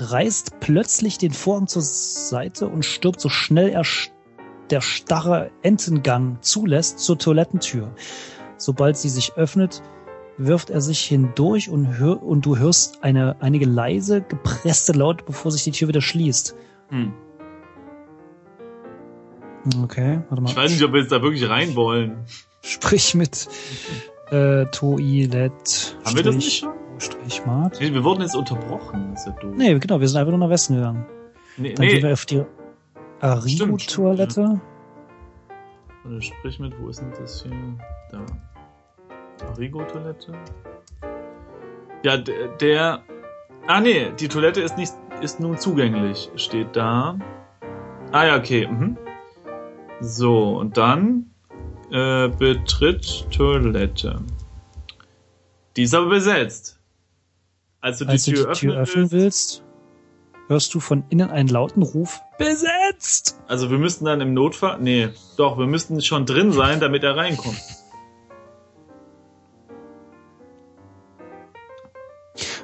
reißt 0.00 0.60
plötzlich 0.60 1.18
den 1.18 1.32
Vorhang 1.32 1.66
zur 1.66 1.82
Seite 1.82 2.68
und 2.68 2.84
stirbt 2.84 3.20
so 3.20 3.28
schnell 3.28 3.70
er 3.70 3.84
der 4.70 4.80
starre 4.80 5.50
Entengang 5.62 6.38
zulässt 6.42 7.00
zur 7.00 7.18
Toilettentür. 7.18 7.92
Sobald 8.56 8.96
sie 8.96 9.08
sich 9.08 9.32
öffnet, 9.34 9.82
wirft 10.38 10.70
er 10.70 10.80
sich 10.80 11.00
hindurch 11.00 11.68
und, 11.68 11.98
hör 11.98 12.22
und 12.22 12.46
du 12.46 12.56
hörst 12.56 13.02
eine, 13.02 13.36
einige 13.40 13.66
leise, 13.66 14.22
gepresste 14.22 14.92
Laute, 14.92 15.24
bevor 15.24 15.50
sich 15.50 15.64
die 15.64 15.72
Tür 15.72 15.88
wieder 15.88 16.00
schließt. 16.00 16.54
Hm. 16.88 17.12
Okay, 19.82 20.22
warte 20.28 20.42
mal. 20.42 20.50
Ich 20.50 20.56
weiß 20.56 20.70
nicht, 20.70 20.82
ob 20.84 20.92
wir 20.92 21.00
jetzt 21.00 21.12
da 21.12 21.20
wirklich 21.20 21.48
rein 21.48 21.74
wollen. 21.74 22.24
Sprich 22.62 23.14
mit 23.14 23.48
äh, 24.30 24.64
Toilet. 24.66 25.96
Haben 26.04 26.16
wir 26.16 26.22
das 26.22 26.34
nicht 26.36 26.58
schon? 26.60 26.79
Strich 27.00 27.44
Mart. 27.46 27.78
Nee, 27.80 27.92
wir 27.92 28.04
wurden 28.04 28.20
jetzt 28.20 28.36
unterbrochen. 28.36 29.12
Das 29.12 29.26
ist 29.26 29.26
ja 29.26 29.32
doof. 29.40 29.54
Nee, 29.56 29.78
genau, 29.78 30.00
wir 30.00 30.08
sind 30.08 30.18
einfach 30.18 30.30
nur 30.30 30.40
nach 30.40 30.50
Westen 30.50 30.76
gegangen. 30.76 31.06
nee. 31.56 31.72
Dann 31.74 31.86
gehen 31.86 31.96
nee. 31.96 32.02
wir 32.02 32.12
auf 32.12 32.26
die 32.26 32.44
Arrigo-Toilette. 33.20 34.60
Oder 36.04 36.22
sprich 36.22 36.58
mit, 36.58 36.78
wo 36.80 36.88
ist 36.88 37.00
denn 37.00 37.12
das 37.18 37.42
hier? 37.42 37.52
Da. 38.10 38.24
Arrigo-Toilette. 39.48 40.32
Ja, 42.02 42.16
der, 42.16 42.48
der. 42.48 43.02
Ah, 43.66 43.80
nee, 43.80 44.10
die 44.18 44.28
Toilette 44.28 44.60
ist 44.60 44.76
nicht, 44.76 44.92
ist 45.20 45.40
nun 45.40 45.58
zugänglich, 45.58 46.30
steht 46.36 46.74
da. 46.74 47.18
Ah, 48.12 48.26
ja, 48.26 48.36
okay. 48.36 48.66
Mhm. 48.66 48.96
So, 50.00 50.58
und 50.58 50.76
dann 50.76 51.30
äh, 51.90 52.28
betritt 52.28 53.26
Toilette. 53.30 54.20
Die 55.76 55.82
ist 55.82 55.94
aber 55.94 56.08
besetzt. 56.08 56.79
Als 57.80 57.98
du 57.98 58.04
die 58.04 58.10
Als 58.10 58.24
du 58.24 58.32
Tür 58.32 58.52
die 58.52 58.58
Tür 58.58 58.76
öffnen 58.76 59.04
öffnen 59.04 59.12
willst, 59.12 59.62
willst, 59.62 60.48
hörst 60.48 60.74
du 60.74 60.80
von 60.80 61.04
innen 61.08 61.30
einen 61.30 61.48
lauten 61.48 61.82
Ruf. 61.82 62.20
Besetzt! 62.38 63.40
Also 63.48 63.70
wir 63.70 63.78
müssten 63.78 64.04
dann 64.04 64.20
im 64.20 64.34
Notfall. 64.34 64.78
Nee, 64.80 65.10
doch, 65.36 65.58
wir 65.58 65.66
müssten 65.66 66.00
schon 66.02 66.26
drin 66.26 66.52
sein, 66.52 66.80
damit 66.80 67.04
er 67.04 67.16
reinkommt. 67.16 67.60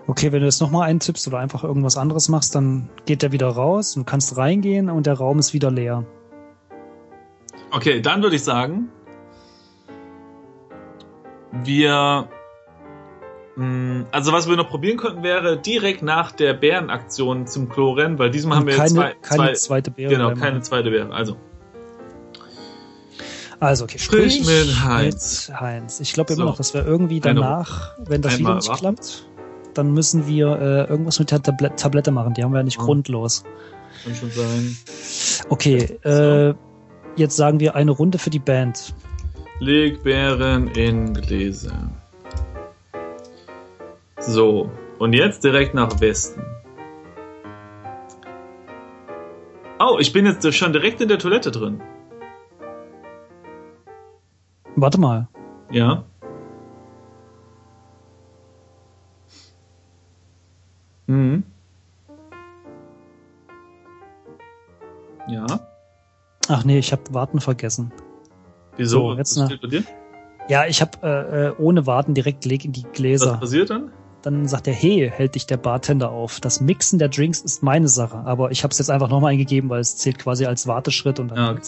Okay, 0.08 0.30
wenn 0.30 0.40
du 0.40 0.46
jetzt 0.46 0.60
nochmal 0.60 0.88
eintippst 0.88 1.26
oder 1.26 1.38
einfach 1.38 1.64
irgendwas 1.64 1.96
anderes 1.96 2.28
machst, 2.28 2.54
dann 2.54 2.88
geht 3.06 3.22
der 3.22 3.32
wieder 3.32 3.48
raus 3.48 3.96
und 3.96 4.06
kannst 4.06 4.36
reingehen 4.36 4.88
und 4.88 5.06
der 5.06 5.14
Raum 5.14 5.38
ist 5.38 5.52
wieder 5.52 5.70
leer. 5.70 6.04
Okay, 7.72 8.00
dann 8.00 8.22
würde 8.22 8.36
ich 8.36 8.44
sagen, 8.44 8.88
wir. 11.64 12.28
Mh, 13.56 14.06
Also 14.12 14.32
was 14.32 14.48
wir 14.48 14.56
noch 14.56 14.68
probieren 14.68 14.96
könnten, 14.98 15.22
wäre 15.22 15.56
direkt 15.58 16.02
nach 16.02 16.32
der 16.32 16.54
Bärenaktion 16.54 17.46
zum 17.46 17.68
Klo 17.68 17.92
rennen, 17.92 18.18
weil 18.18 18.30
diesmal 18.30 18.58
haben 18.58 18.66
wir 18.66 18.76
keine, 18.76 18.88
zwei, 18.90 19.14
keine 19.22 19.42
zwei 19.48 19.52
zweite 19.54 19.90
Beere. 19.90 20.10
genau, 20.10 20.34
keine 20.34 20.60
zweite 20.60 20.90
Bäre. 20.90 21.12
Also 21.12 21.36
Also, 23.58 23.84
okay. 23.84 23.98
Sprich 23.98 24.44
mit 24.46 24.84
Heinz. 24.84 25.48
mit 25.48 25.60
Heinz. 25.60 26.00
Ich 26.00 26.12
glaube 26.12 26.32
So. 26.34 26.40
immer 26.40 26.50
noch, 26.50 26.56
dass 26.58 26.74
wir 26.74 26.84
irgendwie 26.86 27.20
danach, 27.20 27.92
wenn 27.98 28.20
das 28.22 28.34
einmal 28.36 28.52
wieder 28.52 28.60
nicht 28.60 28.68
wach. 28.70 28.78
klappt, 28.78 29.26
dann 29.74 29.92
müssen 29.92 30.26
wir 30.26 30.46
äh, 30.60 30.90
irgendwas 30.90 31.18
mit 31.18 31.30
der 31.30 31.42
Tablet 31.42 31.76
Tablette 31.78 32.10
machen. 32.10 32.34
Die 32.34 32.42
haben 32.44 32.52
wir 32.52 32.58
ja 32.58 32.64
nicht 32.64 32.78
Ah. 32.80 32.84
grundlos. 32.84 33.44
kann 34.04 34.14
schon 34.14 34.30
sein. 34.30 34.76
Okay, 35.48 35.78
äh, 36.04 36.54
jetzt 37.16 37.36
sagen 37.36 37.60
wir 37.60 37.74
eine 37.74 37.90
Runde 37.92 38.18
für 38.18 38.30
die 38.30 38.38
Band. 38.38 38.94
Leg 39.58 40.02
Bären 40.02 40.68
in 40.68 41.14
Gläser. 41.14 41.90
So, 44.26 44.70
und 44.98 45.12
jetzt 45.12 45.44
direkt 45.44 45.74
nach 45.74 46.00
Westen. 46.00 46.42
Oh, 49.78 49.98
ich 50.00 50.12
bin 50.12 50.26
jetzt 50.26 50.52
schon 50.54 50.72
direkt 50.72 51.00
in 51.00 51.08
der 51.08 51.18
Toilette 51.18 51.50
drin. 51.50 51.80
Warte 54.74 54.98
mal. 54.98 55.28
Ja. 55.70 56.04
Mhm. 61.06 61.44
Ja. 65.28 65.46
Ach 66.48 66.64
nee, 66.64 66.78
ich 66.78 66.90
habe 66.92 67.02
Warten 67.10 67.40
vergessen. 67.40 67.92
Wieso? 68.76 69.12
So, 69.12 69.14
jetzt 69.14 69.38
Was 69.38 69.46
steht 69.46 69.62
bei 69.62 69.68
dir? 69.68 69.84
Ja, 70.48 70.66
ich 70.66 70.80
habe 70.80 70.98
äh, 71.02 71.46
äh, 71.48 71.54
ohne 71.58 71.86
Warten 71.86 72.14
direkt 72.14 72.44
leg 72.44 72.64
in 72.64 72.72
die 72.72 72.84
Was 72.84 72.92
Gläser. 72.92 73.36
passiert 73.38 73.70
dann? 73.70 73.92
Dann 74.22 74.48
sagt 74.48 74.66
er, 74.66 74.72
hey, 74.74 75.08
hält 75.14 75.36
dich 75.36 75.46
der 75.46 75.56
Bartender 75.56 76.10
auf. 76.10 76.40
Das 76.40 76.60
Mixen 76.60 76.98
der 76.98 77.08
Drinks 77.08 77.40
ist 77.42 77.62
meine 77.62 77.86
Sache. 77.86 78.16
Aber 78.24 78.50
ich 78.50 78.64
habe 78.64 78.72
es 78.72 78.78
jetzt 78.78 78.90
einfach 78.90 79.08
nochmal 79.08 79.32
eingegeben, 79.32 79.70
weil 79.70 79.80
es 79.80 79.96
zählt 79.98 80.18
quasi 80.18 80.46
als 80.46 80.66
Warteschritt. 80.66 81.20
Und 81.20 81.28
dann 81.28 81.38
Ja, 81.38 81.50
okay. 81.52 81.60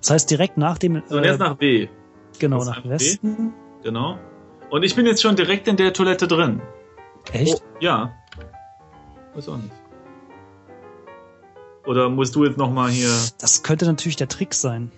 Das 0.00 0.10
heißt, 0.10 0.30
direkt 0.30 0.56
nach 0.56 0.78
dem... 0.78 1.02
So, 1.06 1.16
und 1.18 1.24
äh, 1.24 1.28
jetzt 1.28 1.40
nach 1.40 1.56
B. 1.56 1.88
genau, 2.38 2.58
nach 2.64 2.76
nach 2.76 2.82
B? 2.84 2.88
Westen. 2.90 3.52
Genau. 3.82 4.18
Und 4.70 4.82
ich 4.82 4.94
bin 4.96 5.04
jetzt 5.04 5.20
schon 5.20 5.36
direkt 5.36 5.68
in 5.68 5.76
der 5.76 5.92
Toilette 5.92 6.26
drin. 6.26 6.62
Echt? 7.32 7.54
Oh, 7.62 7.76
ja. 7.80 8.12
Weiß 9.34 9.48
auch 9.48 9.56
nicht. 9.58 9.70
Oder 11.86 12.08
musst 12.08 12.34
du 12.34 12.44
jetzt 12.44 12.56
nochmal 12.56 12.90
hier. 12.90 13.10
Das 13.38 13.62
könnte 13.62 13.84
natürlich 13.84 14.16
der 14.16 14.28
Trick 14.28 14.54
sein. 14.54 14.90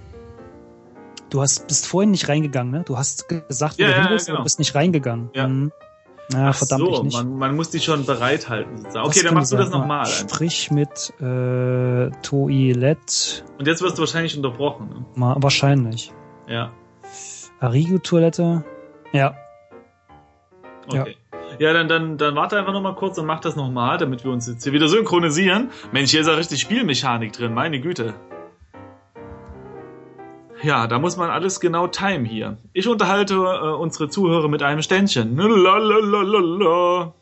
Du 1.31 1.41
hast, 1.41 1.67
bist 1.67 1.87
vorhin 1.89 2.13
nicht 2.13 2.29
reingegangen, 2.29 2.71
ne? 2.73 2.83
Du 2.87 2.97
hast 2.97 3.29
ge- 3.29 3.43
gesagt, 3.49 3.79
Ja, 3.79 3.89
du 3.89 3.93
ja, 3.93 4.11
willst, 4.11 4.29
genau. 4.29 4.45
bist 4.45 4.61
nicht 4.61 4.75
reingegangen. 4.77 5.31
Ja. 5.35 5.49
Mhm. 5.49 5.73
Ja, 6.33 6.49
Ach 6.49 6.57
verdammt, 6.57 6.85
so, 6.85 6.93
ich 6.95 7.03
nicht. 7.03 7.17
Man, 7.17 7.39
man 7.39 7.57
muss 7.57 7.71
die 7.71 7.81
schon 7.81 8.05
bereithalten. 8.05 8.79
sozusagen. 8.79 9.07
Das 9.07 9.17
Okay, 9.17 9.25
dann 9.25 9.35
machst 9.35 9.53
du 9.53 9.57
das 9.57 9.71
nochmal. 9.71 10.07
Sprich 10.07 10.71
mit 10.71 11.13
äh, 11.21 12.11
Toilette. 12.23 13.45
Und 13.59 13.67
jetzt 13.67 13.81
wirst 13.83 13.97
du 13.97 14.03
wahrscheinlich 14.03 14.37
unterbrochen. 14.37 14.89
Ne? 14.89 15.05
Ma 15.15 15.37
wahrscheinlich. 15.39 16.13
Ja. 16.49 16.73
Arrigo-Toilette. 17.61 18.65
Ja. 19.13 19.37
Okay. 20.89 21.17
Ja, 21.59 21.73
dann, 21.73 21.89
dann, 21.89 22.19
dann 22.19 22.35
warte 22.35 22.59
einfach 22.59 22.73
nochmal 22.73 22.97
kurz 22.97 23.19
und 23.19 23.27
mach 23.27 23.41
das 23.41 23.57
nochmal, 23.57 23.99
damit 23.99 24.25
wir 24.25 24.33
uns 24.33 24.47
jetzt 24.49 24.65
hier 24.65 24.73
wieder 24.73 24.89
synchronisieren. 24.89 25.71
Mensch, 25.93 26.11
hier 26.11 26.21
ist 26.21 26.27
ja 26.27 26.35
richtig 26.35 26.61
Spielmechanik 26.61 27.33
drin, 27.33 27.55
meine 27.55 27.81
Güte. 27.81 28.15
Ja, 30.63 30.87
da 30.87 30.99
muss 30.99 31.17
man 31.17 31.31
alles 31.31 31.61
genau 31.61 31.87
timen 31.87 32.25
hier. 32.25 32.57
Ich 32.73 32.89
unterhalte 32.89 33.35
äh, 33.35 33.75
unsere 33.75 34.09
Zuhörer 34.09 34.49
mit 34.49 34.63
einem 34.63 34.83
Ständchen. 34.83 35.37
Lalalala. 35.37 37.13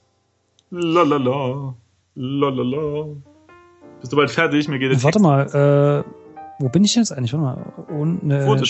Lalala. 0.71 1.75
Lalala. 2.15 3.07
Bist 4.01 4.13
du 4.13 4.17
bald 4.17 4.31
fertig? 4.31 4.69
Mir 4.69 4.79
geht 4.79 4.93
es. 4.93 5.03
Warte 5.03 5.19
mal, 5.19 5.47
äh, 5.47 6.05
wo 6.61 6.69
bin 6.69 6.85
ich 6.85 6.95
jetzt 6.95 7.11
eigentlich? 7.11 7.33
Warte 7.33 7.61
mal. 7.61 7.85
Und, 7.89 8.23
ne, 8.23 8.47
oder? 8.47 8.63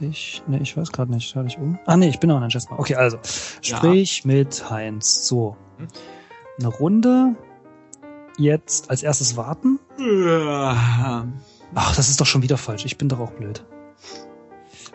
dich, 0.00 0.42
ne, 0.46 0.60
ich 0.60 0.76
weiß 0.76 0.90
gerade 0.90 1.12
nicht. 1.12 1.28
Schau 1.28 1.42
dich 1.42 1.56
um. 1.58 1.78
Ah, 1.86 1.96
nee, 1.96 2.08
ich 2.08 2.18
bin 2.18 2.28
noch 2.28 2.42
in 2.42 2.48
Jasper. 2.48 2.78
Okay, 2.78 2.96
also. 2.96 3.18
Sprich 3.62 4.24
mit 4.24 4.68
Heinz. 4.70 5.26
So. 5.26 5.56
Hm. 5.76 5.86
Eine 6.58 6.68
Runde. 6.68 7.36
Jetzt 8.38 8.90
als 8.90 9.02
erstes 9.02 9.36
warten. 9.36 9.78
Ja. 9.98 11.26
Ach, 11.74 11.94
das 11.96 12.08
ist 12.08 12.20
doch 12.20 12.26
schon 12.26 12.42
wieder 12.42 12.56
falsch. 12.56 12.84
Ich 12.84 12.98
bin 12.98 13.08
doch 13.08 13.20
auch 13.20 13.32
blöd. 13.32 13.64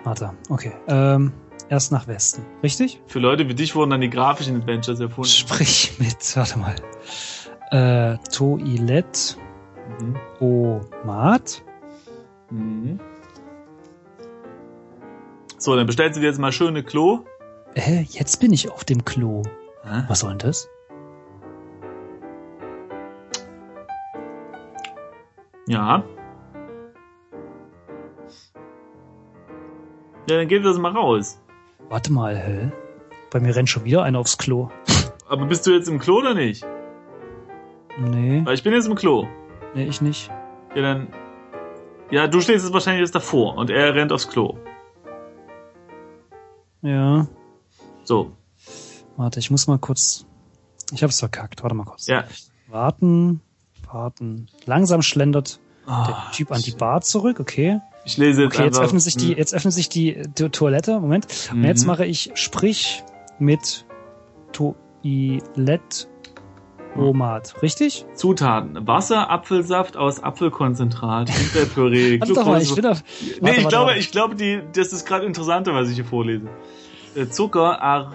Warte, 0.04 0.32
okay. 0.50 0.74
Ähm, 0.88 1.32
erst 1.70 1.92
nach 1.92 2.08
Westen. 2.08 2.46
Richtig? 2.62 3.02
Für 3.08 3.20
Leute 3.20 3.48
wie 3.48 3.56
dich 3.56 3.76
wurden 3.76 3.92
dann 3.92 4.02
die 4.02 4.10
grafischen 4.10 4.58
Adventures 4.58 5.00
erfunden. 5.00 5.30
Sprich 5.30 5.94
mit, 6.00 6.36
warte 6.36 6.60
mal. 6.60 6.76
Äh, 7.72 8.18
Toilette, 8.32 9.36
Mhm. 10.00 10.16
Omat. 10.40 11.62
Mhm. 12.50 13.00
So, 15.58 15.76
dann 15.76 15.86
bestellst 15.86 16.18
du 16.18 16.22
dir 16.22 16.28
jetzt 16.28 16.40
mal 16.40 16.52
schöne 16.52 16.84
Klo. 16.84 17.26
Äh, 17.76 18.02
jetzt 18.10 18.40
bin 18.40 18.54
ich 18.54 18.72
auf 18.72 18.84
dem 18.86 19.04
Klo. 19.06 19.44
Hä? 19.84 20.04
Was 20.08 20.22
soll 20.22 20.32
denn 20.32 20.40
das? 20.40 20.70
Ja. 25.68 26.04
Dann 30.38 30.48
geht 30.48 30.66
das 30.66 30.78
mal 30.78 30.92
raus. 30.92 31.40
Warte 31.90 32.12
mal, 32.12 32.36
hä? 32.38 32.72
Bei 33.32 33.40
mir 33.40 33.56
rennt 33.56 33.70
schon 33.70 33.84
wieder 33.84 34.04
einer 34.04 34.20
aufs 34.20 34.38
Klo. 34.38 34.70
Aber 35.28 35.46
bist 35.46 35.66
du 35.66 35.72
jetzt 35.72 35.88
im 35.88 36.00
Klo 36.00 36.18
oder 36.20 36.34
nicht? 36.34 36.66
Nee, 38.00 38.42
Weil 38.46 38.54
ich 38.56 38.64
bin 38.64 38.74
jetzt 38.74 38.88
im 38.88 38.96
Klo. 38.96 39.28
nee, 39.76 39.86
ich 39.86 40.02
nicht. 40.02 40.30
Ja, 40.76 40.82
dann. 40.82 41.08
Ja, 42.12 42.28
du 42.28 42.42
stehst 42.42 42.64
jetzt 42.66 42.74
wahrscheinlich 42.74 43.02
jetzt 43.02 43.16
davor 43.16 43.56
und 43.58 43.70
er 43.70 43.96
rennt 43.96 44.12
aufs 44.12 44.28
Klo. 44.30 44.58
Ja. 46.82 47.28
So. 48.04 48.32
Warte, 49.18 49.40
ich 49.40 49.50
muss 49.52 49.68
mal 49.68 49.78
kurz. 49.78 50.26
Ich 50.92 51.04
hab's 51.04 51.20
verkackt. 51.20 51.64
Warte 51.64 51.76
mal 51.76 51.86
kurz. 51.86 52.08
Ja. 52.08 52.26
Warten, 52.68 53.42
warten. 53.92 54.48
Langsam 54.66 55.02
schlendert 55.02 55.60
der 55.88 55.94
Ah, 55.94 56.32
Typ 56.34 56.52
an 56.52 56.62
die 56.62 56.72
Bar 56.72 57.02
zurück, 57.02 57.40
okay. 57.40 57.80
Ich 58.06 58.18
lese 58.18 58.44
jetzt 58.44 58.56
Okay, 58.56 58.66
jetzt 58.66 58.76
einfach. 58.76 58.86
öffnet 58.88 59.02
sich 59.02 59.16
die, 59.18 59.30
Hm. 59.32 59.38
jetzt 59.38 59.54
öffnet 59.54 59.74
sich 59.74 59.90
die, 59.90 60.22
die 60.38 60.50
Toilette. 60.50 61.00
Moment. 61.00 61.28
Und 61.52 61.60
Mhm. 61.60 61.66
jetzt 61.66 61.86
mache 61.86 62.06
ich 62.06 62.32
Sprich 62.36 63.04
mit 63.40 63.86
Toilette 64.52 66.08
Omat. 66.96 67.56
Richtig? 67.64 68.06
Zutaten. 68.14 68.86
Wasser, 68.86 69.30
Apfelsaft 69.32 69.98
aus 69.98 70.22
Apfelkonzentrat, 70.22 71.30
Himbeerpüree, 71.30 72.20
mal, 72.46 72.62
ich 72.62 72.74
Glucose. 72.76 72.76
bin. 72.76 72.84
Nee, 72.86 72.92
warte, 72.92 73.02
ich 73.02 73.42
warte, 73.42 73.68
glaube, 73.70 73.86
warte. 73.88 74.00
ich 74.00 74.12
glaube, 74.12 74.36
die, 74.36 74.60
das 74.76 74.94
ist 74.94 75.06
gerade 75.08 75.26
interessanter, 75.26 75.74
was 75.74 75.90
ich 75.90 75.96
hier 75.96 76.06
vorlese. 76.06 76.48
Äh, 77.16 77.28
Zucker, 77.30 77.82
Ar 77.82 78.12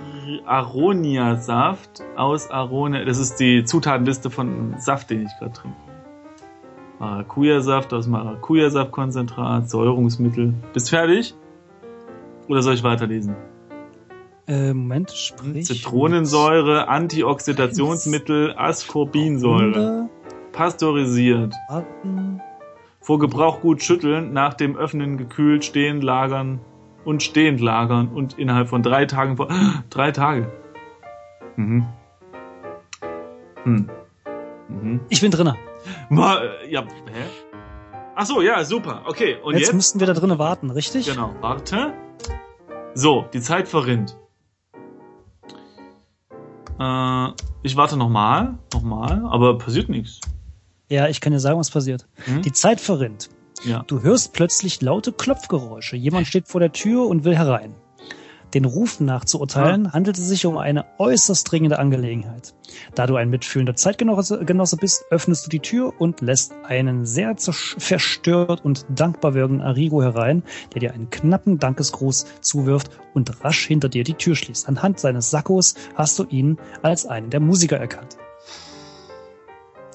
Aronia-Saft 0.47 2.03
aus 2.17 2.51
Aronia. 2.51 3.05
Das 3.05 3.19
ist 3.19 3.37
die 3.41 3.65
Zutatenliste 3.65 4.31
von 4.31 4.77
Saft, 4.79 5.11
den 5.11 5.23
ich 5.23 5.31
gerade 5.41 5.53
trinke. 5.53 5.77
Maracuja-Saft 6.99 7.93
aus 7.93 8.07
Maracuja-Saftkonzentrat, 8.09 9.71
Säurungsmittel. 9.71 10.55
Bist 10.73 10.91
fertig? 10.91 11.35
Oder 12.49 12.63
soll 12.63 12.75
ich 12.75 12.83
weiterlesen? 12.83 13.37
Äh, 14.47 14.73
Moment, 14.73 15.11
sprich. 15.11 15.67
Zitronensäure, 15.67 16.89
Antioxidationsmittel, 16.89 18.55
Ascorbinsäure. 18.57 20.09
Pasteurisiert. 20.53 21.55
warten. 21.69 22.41
Vor 23.01 23.19
Gebrauch 23.19 23.61
gut 23.61 23.83
schütteln, 23.83 24.33
nach 24.33 24.55
dem 24.55 24.77
Öffnen 24.77 25.19
gekühlt, 25.19 25.65
stehen 25.65 26.01
lagern 26.01 26.61
und 27.05 27.23
stehend 27.23 27.61
lagern 27.61 28.09
und 28.09 28.39
innerhalb 28.39 28.69
von 28.69 28.83
drei 28.83 29.07
Tagen 29.07 29.37
vor. 29.37 29.49
Drei 29.91 30.11
Tage. 30.11 30.51
Mhm. 31.57 31.87
Hm. 33.65 33.89
Mhm. 34.69 35.01
Ich 35.09 35.21
bin 35.21 35.31
drinne. 35.31 35.57
Mal, 36.09 36.59
äh, 36.63 36.73
ja, 36.73 36.83
hä? 36.83 37.25
Ach 38.15 38.27
so, 38.27 38.41
ja, 38.41 38.65
super. 38.65 39.03
Okay, 39.07 39.37
und 39.43 39.55
jetzt, 39.55 39.69
jetzt? 39.69 39.75
müssten 39.75 40.01
wir 40.01 40.07
da 40.07 40.13
drinnen 40.13 40.39
warten, 40.39 40.71
richtig? 40.71 41.07
Genau, 41.07 41.35
warte. 41.41 41.93
So, 42.95 43.27
die 43.33 43.41
Zeit 43.41 43.69
verrinnt. 43.69 44.17
Äh, 46.81 47.29
ich 47.63 47.77
warte 47.77 47.97
nochmal, 47.97 48.59
nochmal, 48.73 49.25
aber 49.27 49.59
passiert 49.59 49.89
nichts. 49.89 50.21
Ja, 50.89 51.09
ich 51.09 51.21
kann 51.21 51.33
dir 51.33 51.41
sagen, 51.41 51.59
was 51.59 51.71
passiert. 51.71 52.09
Hm? 52.25 52.43
Die 52.43 52.53
Zeit 52.53 52.81
verrinnt. 52.81 53.29
Ja. 53.65 53.85
Du 53.87 54.03
hörst 54.03 54.33
plötzlich 54.33 54.81
laute 54.81 55.13
Klopfgeräusche. 55.13 55.97
Jemand 55.97 56.27
steht 56.27 56.49
vor 56.49 56.61
der 56.61 56.73
Tür 56.73 57.07
und 57.07 57.25
will 57.25 57.37
herein. 57.37 57.75
Den 58.55 58.65
Rufen 58.65 59.05
nach 59.05 59.27
zu 59.27 59.41
urteilen, 59.41 59.93
handelt 59.93 60.17
es 60.17 60.27
sich 60.27 60.47
um 60.47 60.57
eine 60.57 60.87
äußerst 60.99 61.51
dringende 61.51 61.79
Angelegenheit. 61.79 62.55
Da 62.95 63.07
du 63.07 63.17
ein 63.17 63.29
mitfühlender 63.29 63.77
Zeitgenosse 63.77 64.43
Genosse 64.45 64.77
bist, 64.77 65.05
öffnest 65.11 65.45
du 65.45 65.51
die 65.51 65.61
Tür 65.61 65.93
und 65.99 66.23
lässt 66.23 66.55
einen 66.65 67.05
sehr 67.05 67.37
verstört 67.37 68.65
und 68.65 68.87
dankbar 68.89 69.35
wirkenden 69.35 69.67
Arrigo 69.67 70.03
herein, 70.03 70.43
der 70.73 70.81
dir 70.81 70.93
einen 70.95 71.11
knappen 71.11 71.59
Dankesgruß 71.59 72.27
zuwirft 72.41 72.91
und 73.13 73.45
rasch 73.45 73.67
hinter 73.67 73.91
dir 73.91 74.03
die 74.05 74.15
Tür 74.15 74.35
schließt. 74.35 74.67
Anhand 74.67 74.99
seines 74.99 75.31
Sakkos 75.31 75.75
hast 75.95 76.19
du 76.19 76.25
ihn 76.25 76.57
als 76.83 77.05
einen 77.05 77.29
der 77.29 77.41
Musiker 77.41 77.77
erkannt. 77.77 78.17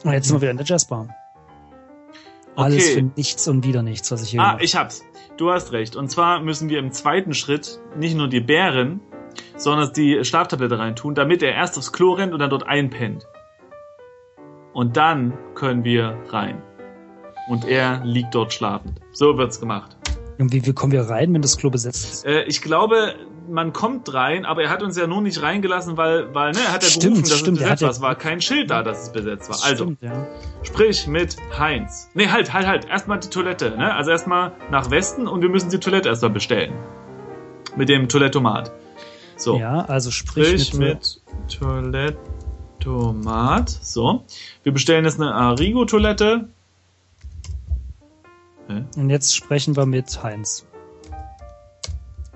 Und 0.03 0.11
jetzt 0.13 0.27
sind 0.27 0.35
wir 0.37 0.41
wieder 0.41 0.51
in 0.51 0.57
der 0.57 0.65
Jazzbar. 0.65 1.07
Alles 2.55 2.83
Okay. 2.83 2.93
für 2.93 3.01
nichts 3.15 3.47
und 3.47 3.65
wieder 3.65 3.81
nichts, 3.81 4.11
was 4.11 4.21
ich 4.21 4.29
hier 4.29 4.41
Ah, 4.41 4.49
gemacht 4.51 4.63
ich 4.63 4.75
hab's. 4.75 5.01
Du 5.37 5.51
hast 5.51 5.71
recht. 5.71 5.95
Und 5.95 6.09
zwar 6.09 6.41
müssen 6.41 6.69
wir 6.69 6.77
im 6.79 6.91
zweiten 6.91 7.33
Schritt 7.33 7.79
nicht 7.97 8.15
nur 8.15 8.27
die 8.27 8.39
Bären, 8.39 8.99
sondern 9.57 9.91
die 9.93 10.23
Schlaftablette 10.23 10.77
reintun, 10.77 11.15
damit 11.15 11.41
er 11.41 11.53
erst 11.53 11.77
aufs 11.77 11.91
Klo 11.91 12.13
rennt 12.13 12.33
und 12.33 12.39
dann 12.39 12.51
dort 12.51 12.67
einpennt. 12.67 13.27
Und 14.73 14.95
dann 14.97 15.33
können 15.55 15.83
wir 15.83 16.17
rein. 16.29 16.61
Und 17.49 17.65
er 17.65 18.03
liegt 18.05 18.35
dort 18.35 18.53
schlafend. 18.53 19.01
So 19.11 19.37
wird's 19.37 19.59
gemacht. 19.59 19.97
Und 20.37 20.53
wie, 20.53 20.65
wie 20.65 20.73
kommen 20.73 20.91
wir 20.91 21.03
rein, 21.03 21.33
wenn 21.33 21.41
das 21.41 21.57
Klo 21.57 21.69
besetzt 21.69 22.05
ist? 22.05 22.25
Äh, 22.25 22.43
ich 22.43 22.61
glaube, 22.61 23.15
man 23.49 23.73
kommt 23.73 24.13
rein, 24.13 24.45
aber 24.45 24.63
er 24.63 24.69
hat 24.69 24.84
uns 24.84 24.97
ja 24.97 25.08
nur 25.08 25.21
nicht 25.21 25.41
reingelassen, 25.41 25.97
weil, 25.97 26.34
weil 26.34 26.51
ne, 26.51 26.60
er 26.60 26.73
hat 26.73 26.84
ja 26.84 26.89
Stimmt, 26.89 27.15
gerufen, 27.15 27.29
dass 27.29 27.39
stimmt, 27.39 27.58
es 27.58 27.63
besetzt 27.63 27.84
war. 27.84 27.89
Es 27.89 28.01
war 28.01 28.15
kein 28.15 28.41
Schild 28.41 28.69
da, 28.69 28.84
dass 28.84 29.03
es 29.03 29.12
besetzt 29.12 29.49
war. 29.49 29.58
Also, 29.63 29.86
Stimmt, 29.86 30.01
ja. 30.01 30.27
Sprich 30.63 31.08
mit 31.08 31.38
Heinz. 31.58 32.10
Nee, 32.13 32.29
halt, 32.29 32.53
halt, 32.53 32.67
halt. 32.67 32.88
Erstmal 32.88 33.19
die 33.19 33.29
Toilette, 33.29 33.75
ne? 33.77 33.93
Also 33.93 34.12
erstmal 34.12 34.51
nach 34.71 34.91
Westen 34.91 35.27
und 35.27 35.41
wir 35.41 35.49
müssen 35.49 35.69
die 35.69 35.79
Toilette 35.79 36.10
erstmal 36.10 36.32
bestellen. 36.32 36.73
Mit 37.75 37.89
dem 37.89 38.08
Toilettomat. 38.08 38.71
So. 39.36 39.58
ja, 39.58 39.84
also 39.86 40.12
sprich, 40.12 40.67
Sprich 40.67 40.73
mit, 40.75 40.89
mit 40.89 41.21
Toilettomat. 41.60 43.69
So. 43.69 44.23
Wir 44.63 44.71
bestellen 44.71 45.06
jetzt 45.06 45.19
eine 45.19 45.34
Arrigo-Toilette. 45.34 46.47
Hä? 48.67 48.84
Und 48.95 49.10
jetzt 49.10 49.36
sprechen 49.36 49.75
wir 49.75 49.86
mit 49.86 50.23
Heinz. 50.23 50.65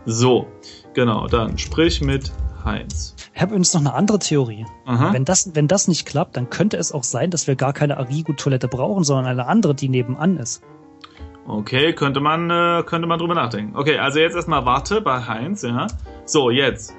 So. 0.06 0.48
Genau, 0.98 1.28
dann 1.28 1.60
sprich 1.60 2.02
mit 2.02 2.32
Heinz. 2.66 3.16
Ich 3.36 3.40
habe 3.40 3.52
übrigens 3.52 3.72
noch 3.76 3.82
eine 3.82 3.94
andere 3.94 4.18
Theorie. 4.18 4.66
Aha. 4.86 5.14
Wenn 5.14 5.26
das, 5.26 5.52
wenn 5.54 5.68
das 5.68 5.88
nicht 5.88 6.08
klappt, 6.08 6.36
dann 6.36 6.50
könnte 6.50 6.78
es 6.78 6.92
auch 6.92 7.04
sein, 7.04 7.30
dass 7.30 7.46
wir 7.46 7.56
gar 7.56 7.72
keine 7.72 7.98
Arrigo-Toilette 7.98 8.68
brauchen, 8.68 9.04
sondern 9.04 9.28
eine 9.28 9.46
andere, 9.46 9.76
die 9.76 9.90
nebenan 9.90 10.38
ist. 10.38 10.64
Okay, 11.46 11.94
könnte 11.94 12.20
man, 12.20 12.50
äh, 12.50 12.82
könnte 12.84 13.08
man 13.08 13.20
drüber 13.20 13.36
nachdenken. 13.36 13.78
Okay, 13.78 14.00
also 14.00 14.18
jetzt 14.18 14.36
erstmal 14.36 14.66
warte 14.66 15.02
bei 15.02 15.22
Heinz, 15.22 15.62
ja. 15.62 15.86
So, 16.26 16.50
jetzt. 16.50 16.96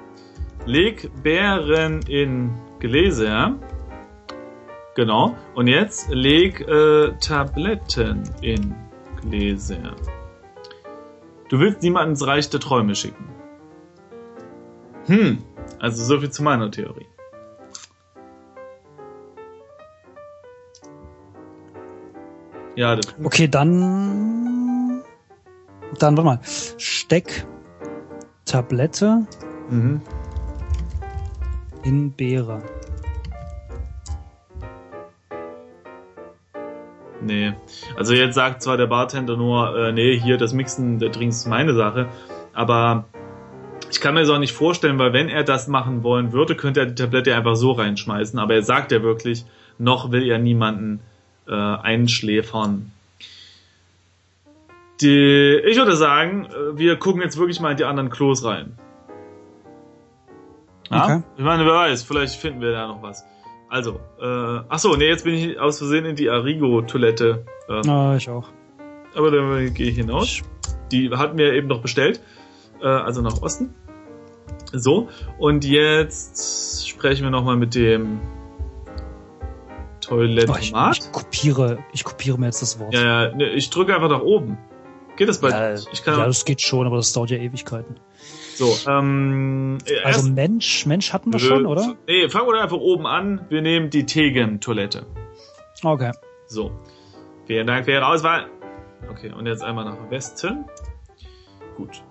Leg 0.65 1.11
Bären 1.21 2.01
in 2.03 2.53
Gläser. 2.79 3.57
Genau. 4.95 5.35
Und 5.55 5.67
jetzt 5.67 6.07
leg 6.09 6.61
äh, 6.61 7.11
Tabletten 7.19 8.23
in 8.39 8.75
Gläser. 9.19 9.93
Du 11.49 11.59
willst 11.59 11.83
niemanden 11.83 12.11
ins 12.11 12.25
Reich 12.25 12.49
der 12.49 12.61
Träume 12.61 12.95
schicken. 12.95 13.28
Hm, 15.09 15.39
also 15.79 16.03
so 16.03 16.19
viel 16.19 16.29
zu 16.29 16.43
meiner 16.43 16.69
Theorie. 16.69 17.07
Ja, 22.75 22.95
das 22.95 23.07
Okay, 23.23 23.47
dann. 23.47 25.01
Dann, 25.97 26.15
warte 26.15 26.23
mal. 26.23 26.39
Steck 26.77 27.45
Tablette 28.45 29.25
Mhm. 29.69 30.01
in 31.83 32.11
Beere. 32.11 32.61
Nee. 37.21 37.53
Also 37.97 38.13
jetzt 38.13 38.35
sagt 38.35 38.61
zwar 38.61 38.77
der 38.77 38.87
Bartender 38.87 39.35
nur, 39.35 39.75
äh, 39.75 39.91
nee, 39.91 40.17
hier 40.19 40.37
das 40.37 40.53
Mixen 40.53 40.99
der 40.99 41.09
Drinks 41.09 41.37
ist 41.37 41.47
meine 41.47 41.73
Sache, 41.73 42.07
aber 42.53 43.05
ich 43.89 44.01
kann 44.01 44.13
mir 44.13 44.21
das 44.21 44.29
auch 44.29 44.39
nicht 44.39 44.53
vorstellen, 44.53 44.99
weil 44.99 45.13
wenn 45.13 45.29
er 45.29 45.43
das 45.43 45.67
machen 45.67 46.03
wollen 46.03 46.31
würde, 46.31 46.55
könnte 46.55 46.81
er 46.81 46.85
die 46.85 46.95
Tablette 46.95 47.35
einfach 47.35 47.55
so 47.55 47.71
reinschmeißen, 47.71 48.37
aber 48.39 48.55
er 48.55 48.63
sagt 48.63 48.91
ja 48.91 49.01
wirklich, 49.01 49.45
noch 49.77 50.11
will 50.11 50.27
er 50.27 50.37
niemanden 50.39 50.99
äh, 51.47 51.53
einschläfern. 51.53 52.91
Die, 55.01 55.61
ich 55.65 55.77
würde 55.77 55.95
sagen, 55.95 56.45
äh, 56.45 56.77
wir 56.77 56.97
gucken 56.97 57.21
jetzt 57.21 57.37
wirklich 57.37 57.59
mal 57.59 57.71
in 57.71 57.77
die 57.77 57.85
anderen 57.85 58.09
Klos 58.09 58.43
rein. 58.43 58.73
Ja? 60.91 61.03
Okay. 61.03 61.23
Ich 61.37 61.43
meine, 61.43 61.65
wer 61.65 61.73
weiß, 61.73 62.03
vielleicht 62.03 62.35
finden 62.35 62.61
wir 62.61 62.71
da 62.71 62.87
noch 62.87 63.01
was. 63.01 63.23
Also, 63.69 63.99
äh, 64.19 64.61
ach 64.67 64.79
so, 64.79 64.95
nee, 64.95 65.07
jetzt 65.07 65.23
bin 65.23 65.35
ich 65.35 65.59
aus 65.59 65.77
Versehen 65.77 66.05
in 66.05 66.15
die 66.15 66.29
Arrigo-Toilette. 66.29 67.45
Äh, 67.69 67.87
Ah, 67.87 68.15
ich 68.17 68.27
auch. 68.29 68.49
Aber 69.15 69.31
dann 69.31 69.73
gehe 69.73 69.89
ich 69.89 69.95
hinaus. 69.95 70.41
Die 70.91 71.11
hatten 71.11 71.37
wir 71.37 71.53
eben 71.53 71.67
noch 71.67 71.81
bestellt. 71.81 72.19
Äh, 72.81 72.87
also 72.87 73.21
nach 73.21 73.41
Osten. 73.41 73.73
So, 74.71 75.09
und 75.37 75.65
jetzt 75.65 76.87
sprechen 76.87 77.23
wir 77.23 77.31
nochmal 77.31 77.55
mit 77.57 77.73
dem 77.75 78.19
Oh, 80.11 80.21
ich, 80.21 80.35
Toilettomat. 80.35 80.97
ich 80.97 81.11
kopiere, 81.11 81.79
ich 81.93 82.03
kopiere 82.03 82.39
mir 82.39 82.47
jetzt 82.47 82.61
das 82.61 82.79
Wort. 82.79 82.93
ja, 82.93 83.25
ja, 83.27 83.35
ne, 83.35 83.49
ich 83.49 83.69
drücke 83.69 83.93
einfach 83.93 84.09
nach 84.09 84.21
oben. 84.21 84.57
Geht 85.17 85.27
das 85.29 85.39
bei 85.39 85.49
Ja, 85.49 85.73
Ich 85.91 86.03
kann 86.03 86.17
ja, 86.17 86.25
das 86.25 86.45
geht 86.45 86.61
schon, 86.61 86.87
aber 86.87 86.95
das 86.97 87.13
dauert 87.13 87.29
ja 87.29 87.37
Ewigkeiten. 87.37 87.95
so, 88.55 88.73
ähm, 88.87 89.77
Also 90.03 90.21
erst- 90.21 90.29
Mensch, 90.33 90.85
Mensch 90.85 91.13
hatten 91.13 91.31
wir 91.31 91.39
schon, 91.39 91.65
oder? 91.65 91.95
Nee, 92.07 92.27
fangen 92.29 92.47
wir 92.47 92.59
einfach 92.61 92.77
oben 92.77 93.05
an. 93.05 93.45
Wir 93.49 93.61
nehmen 93.61 93.89
die 93.89 94.05
Tegen-Toilette. 94.05 95.05
Okay. 95.83 96.11
So. 96.47 96.71
Vielen 97.45 97.67
Dank 97.67 97.85
für 97.85 97.91
Ihre 97.91 98.07
Auswahl. 98.07 98.47
Okay, 99.11 99.31
und 99.31 99.45
jetzt 99.45 99.63
einmal 99.63 99.85
nach 99.85 100.09
Westen. 100.09 100.65
Gut. 101.77 102.01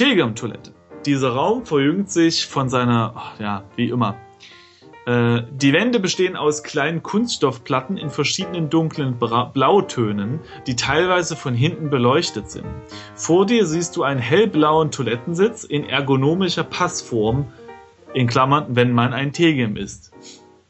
Tegem-Toilette. 0.00 0.72
Dieser 1.04 1.32
Raum 1.32 1.66
verjüngt 1.66 2.10
sich 2.10 2.46
von 2.46 2.70
seiner, 2.70 3.34
ja, 3.38 3.64
wie 3.76 3.90
immer. 3.90 4.16
Äh, 5.04 5.42
die 5.52 5.74
Wände 5.74 6.00
bestehen 6.00 6.36
aus 6.36 6.62
kleinen 6.62 7.02
Kunststoffplatten 7.02 7.98
in 7.98 8.08
verschiedenen 8.08 8.70
dunklen 8.70 9.18
Bra 9.18 9.44
Blautönen, 9.44 10.40
die 10.66 10.74
teilweise 10.74 11.36
von 11.36 11.52
hinten 11.52 11.90
beleuchtet 11.90 12.50
sind. 12.50 12.64
Vor 13.14 13.44
dir 13.44 13.66
siehst 13.66 13.94
du 13.94 14.02
einen 14.02 14.20
hellblauen 14.20 14.90
Toilettensitz 14.90 15.64
in 15.64 15.84
ergonomischer 15.84 16.64
Passform, 16.64 17.48
in 18.14 18.26
Klammern, 18.26 18.68
wenn 18.70 18.92
man 18.92 19.12
ein 19.12 19.34
Tegem 19.34 19.76
ist. 19.76 20.12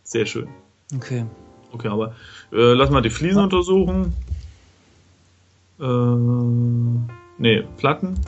Sehr 0.03 0.27
schön. 0.27 0.49
Okay. 0.93 1.25
Okay, 1.71 1.87
aber 1.87 2.17
äh, 2.53 2.73
lass 2.73 2.91
mal 2.91 3.01
die 3.01 3.11
Fliesen 3.11 3.45
untersuchen. 3.45 4.13
Äh, 5.79 5.85
nee, 7.39 7.63
Platten. 7.77 8.19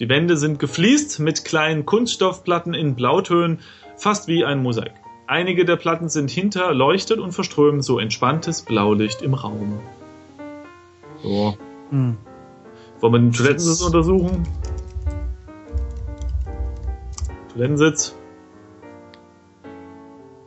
Die 0.00 0.08
Wände 0.08 0.38
sind 0.38 0.58
gefliest 0.58 1.20
mit 1.20 1.44
kleinen 1.44 1.84
Kunststoffplatten 1.84 2.72
in 2.72 2.94
Blautönen, 2.94 3.58
fast 3.98 4.28
wie 4.28 4.46
ein 4.46 4.62
Mosaik. 4.62 4.94
Einige 5.26 5.66
der 5.66 5.76
Platten 5.76 6.08
sind 6.08 6.30
hinterleuchtet 6.30 7.18
und 7.18 7.32
verströmen 7.32 7.82
so 7.82 7.98
entspanntes 7.98 8.62
Blaulicht 8.62 9.20
im 9.20 9.34
Raum. 9.34 9.78
So. 11.22 11.54
Hm. 11.90 12.16
Wollen 13.00 13.12
wir 13.12 13.18
den 13.18 13.32
Toilettensitz 13.32 13.82
untersuchen? 13.82 14.48
Toilettensitz. 17.52 18.14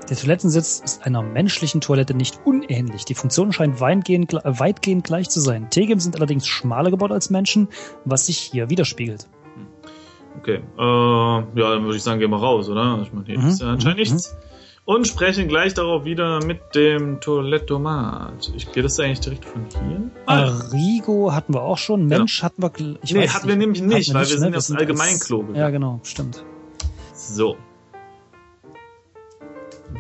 Der 0.09 0.17
Toilettensitz 0.17 0.81
ist 0.83 1.05
einer 1.05 1.21
menschlichen 1.21 1.79
Toilette 1.79 2.15
nicht 2.15 2.39
unähnlich. 2.43 3.05
Die 3.05 3.13
Funktion 3.13 3.53
scheint 3.53 3.79
weitgehend, 3.79 4.33
weitgehend 4.33 5.03
gleich 5.03 5.29
zu 5.29 5.39
sein. 5.39 5.69
Tegem 5.69 5.99
sind 5.99 6.15
allerdings 6.15 6.47
schmaler 6.47 6.89
gebaut 6.89 7.11
als 7.11 7.29
Menschen, 7.29 7.67
was 8.03 8.25
sich 8.25 8.39
hier 8.39 8.71
widerspiegelt. 8.71 9.29
Okay, 10.39 10.61
äh, 10.77 10.81
ja, 10.81 11.43
dann 11.53 11.83
würde 11.83 11.95
ich 11.95 12.03
sagen, 12.03 12.19
gehen 12.19 12.31
wir 12.31 12.37
raus, 12.37 12.67
oder? 12.69 12.99
Ich 13.03 13.13
meine, 13.13 13.25
hier 13.25 13.39
Mhm, 13.39 13.47
ist 13.47 13.61
ja 13.61 13.67
anscheinend 13.69 13.97
mhm, 13.97 14.13
nichts. 14.15 14.35
Und 14.85 15.07
sprechen 15.07 15.47
gleich 15.47 15.73
darauf 15.73 16.03
wieder 16.03 16.43
mit 16.43 16.59
dem 16.75 17.21
Toilettomat. 17.21 18.51
Ich 18.53 18.69
gehe 18.73 18.83
das 18.83 18.99
eigentlich 18.99 19.21
direkt 19.21 19.45
von 19.45 19.65
hier? 19.69 20.11
Arrigo 20.25 21.31
hatten 21.31 21.53
wir 21.53 21.61
auch 21.61 21.77
schon. 21.77 22.07
Mensch 22.07 22.43
hatten 22.43 22.61
wir. 22.61 22.71
Ich 23.01 23.13
nee, 23.13 23.29
hatten 23.29 23.47
wir 23.47 23.55
nämlich 23.55 23.81
nicht, 23.81 24.09
wir 24.09 24.15
weil 24.15 24.27
wir 24.29 24.37
sind 24.37 24.49
ne? 24.49 24.55
als- 24.57 24.71
Allgemeinklo 24.71 25.39
gegangen. 25.39 25.55
Ja, 25.55 25.69
genau, 25.69 26.01
stimmt. 26.03 26.43
So. 27.13 27.55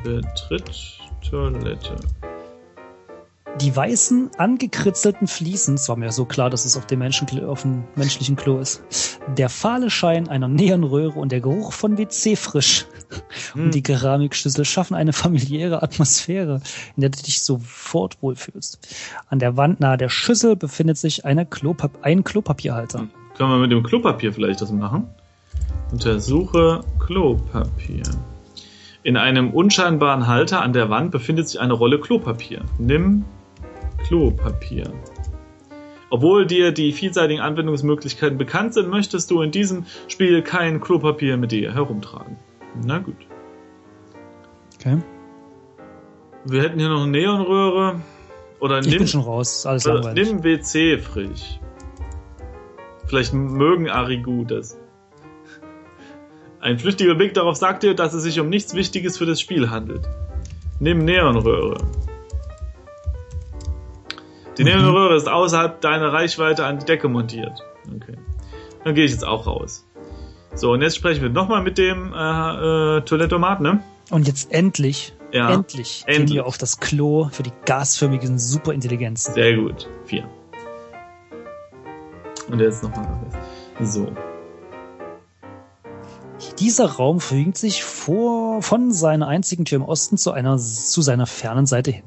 Betritt 0.03 0.99
Toilette. 1.29 1.95
Die 3.61 3.75
weißen, 3.75 4.31
angekritzelten 4.37 5.27
Fliesen, 5.27 5.75
es 5.75 5.87
war 5.87 5.95
mir 5.95 6.11
so 6.11 6.25
klar, 6.25 6.49
dass 6.49 6.65
es 6.65 6.75
auf 6.75 6.87
dem, 6.87 6.99
Menschen, 6.99 7.45
auf 7.45 7.61
dem 7.61 7.83
menschlichen 7.95 8.35
Klo 8.35 8.57
ist, 8.57 9.19
der 9.37 9.47
fahle 9.49 9.89
Schein 9.89 10.27
einer 10.27 10.47
Neonröhre 10.47 11.19
und 11.19 11.31
der 11.31 11.39
Geruch 11.39 11.71
von 11.71 11.97
WC 11.97 12.35
frisch 12.35 12.87
Hm. 13.53 13.65
und 13.65 13.75
die 13.75 13.83
Keramikschüssel 13.83 14.65
schaffen 14.65 14.95
eine 14.95 15.13
familiäre 15.13 15.83
Atmosphäre, 15.83 16.61
in 16.95 17.01
der 17.01 17.09
du 17.09 17.21
dich 17.21 17.43
sofort 17.43 18.21
wohlfühlst. 18.21 18.79
An 19.29 19.39
der 19.39 19.57
Wand 19.57 19.79
nahe 19.79 19.97
der 19.97 20.09
Schüssel 20.09 20.55
befindet 20.55 20.97
sich 20.97 21.25
eine 21.25 21.45
Klopap 21.45 21.99
ein 22.01 22.23
Klopapierhalter. 22.23 22.99
Hm. 22.99 23.09
Können 23.37 23.49
wir 23.49 23.57
mit 23.57 23.71
dem 23.71 23.83
Klopapier 23.83 24.31
vielleicht 24.31 24.61
das 24.61 24.71
machen? 24.71 25.07
Untersuche 25.91 26.81
Klopapier. 26.99 28.03
In 29.01 29.17
einem 29.17 29.49
unscheinbaren 29.49 30.27
Halter 30.27 30.61
an 30.61 30.71
der 30.71 30.89
Wand 30.89 31.11
befindet 31.11 31.49
sich 31.49 31.59
eine 31.59 31.73
Rolle 31.73 31.99
Klopapier. 31.99 32.61
Nimm 32.77 33.25
Klopapier. 34.07 34.91
Obwohl 36.09 36.45
dir 36.45 36.71
die 36.71 36.91
vielseitigen 36.91 37.41
Anwendungsmöglichkeiten 37.41 38.37
bekannt 38.37 38.75
sind, 38.75 38.89
möchtest 38.89 39.31
du 39.31 39.41
in 39.41 39.51
diesem 39.51 39.85
Spiel 40.07 40.43
kein 40.43 40.79
Klopapier 40.79 41.37
mit 41.37 41.51
dir 41.51 41.73
herumtragen. 41.73 42.37
Na 42.85 42.99
gut. 42.99 43.15
Okay. 44.75 44.97
Wir 46.45 46.61
hätten 46.61 46.77
hier 46.77 46.89
noch 46.89 47.03
eine 47.03 47.11
Neonröhre. 47.11 48.01
Oder 48.59 48.79
Ich 48.79 48.87
nimm, 48.87 48.99
bin 48.99 49.07
schon 49.07 49.21
raus, 49.21 49.65
alles 49.65 49.87
oder 49.87 50.13
nimm 50.13 50.43
WC 50.43 50.97
frisch. 50.97 51.59
Vielleicht 53.07 53.33
mögen 53.33 53.89
Arigu 53.89 54.45
das. 54.45 54.77
Ein 56.59 56.79
flüchtiger 56.79 57.15
Blick 57.15 57.33
darauf 57.33 57.57
sagt 57.57 57.83
dir, 57.83 57.93
dass 57.93 58.13
es 58.13 58.23
sich 58.23 58.39
um 58.39 58.47
nichts 58.49 58.73
Wichtiges 58.73 59.17
für 59.17 59.25
das 59.25 59.41
Spiel 59.41 59.69
handelt. 59.69 60.07
Nimm 60.79 61.03
Neonröhre. 61.03 61.77
Die 64.57 64.63
Mhm. 64.63 64.69
Neonröhre 64.69 65.15
ist 65.15 65.27
außerhalb 65.27 65.81
deiner 65.81 66.13
Reichweite 66.13 66.65
an 66.65 66.79
die 66.79 66.85
Decke 66.85 67.07
montiert. 67.09 67.59
Okay. 67.87 68.17
Dann 68.83 68.95
gehe 68.95 69.05
ich 69.05 69.11
jetzt 69.11 69.25
auch 69.25 69.47
raus. 69.47 69.85
So, 70.55 70.71
und 70.73 70.81
jetzt 70.81 70.95
sprechen 70.95 71.21
wir 71.23 71.29
nochmal 71.29 71.63
mit 71.63 71.77
dem 71.77 72.13
äh, 72.13 72.97
äh, 72.97 73.01
Toilettomat, 73.01 73.61
ne? 73.61 73.81
Und 74.11 74.27
jetzt 74.27 74.51
endlich, 74.51 75.15
Ja. 75.31 75.51
endlich, 75.51 76.03
gehen 76.05 76.15
endlich. 76.21 76.35
wir 76.35 76.45
auf 76.45 76.57
das 76.59 76.79
Klo 76.79 77.29
für 77.31 77.41
die 77.41 77.53
gasförmigen 77.65 78.37
Superintelligenzen. 78.37 79.33
Sehr 79.33 79.55
gut. 79.55 79.89
Vier. 80.05 80.29
Und 82.51 82.59
jetzt 82.59 82.83
nochmal. 82.83 83.07
So. 83.81 84.11
Dieser 86.59 86.85
Raum 86.91 87.19
verjüngt 87.19 87.57
sich 87.57 87.83
vor, 87.83 88.61
von 88.61 88.91
seiner 88.91 89.27
einzigen 89.27 89.65
Tür 89.65 89.77
im 89.77 89.85
Osten 89.85 90.17
zu 90.17 90.31
einer, 90.31 90.57
zu 90.57 91.01
seiner 91.01 91.25
fernen 91.25 91.65
Seite 91.65 91.91
hin. 91.91 92.03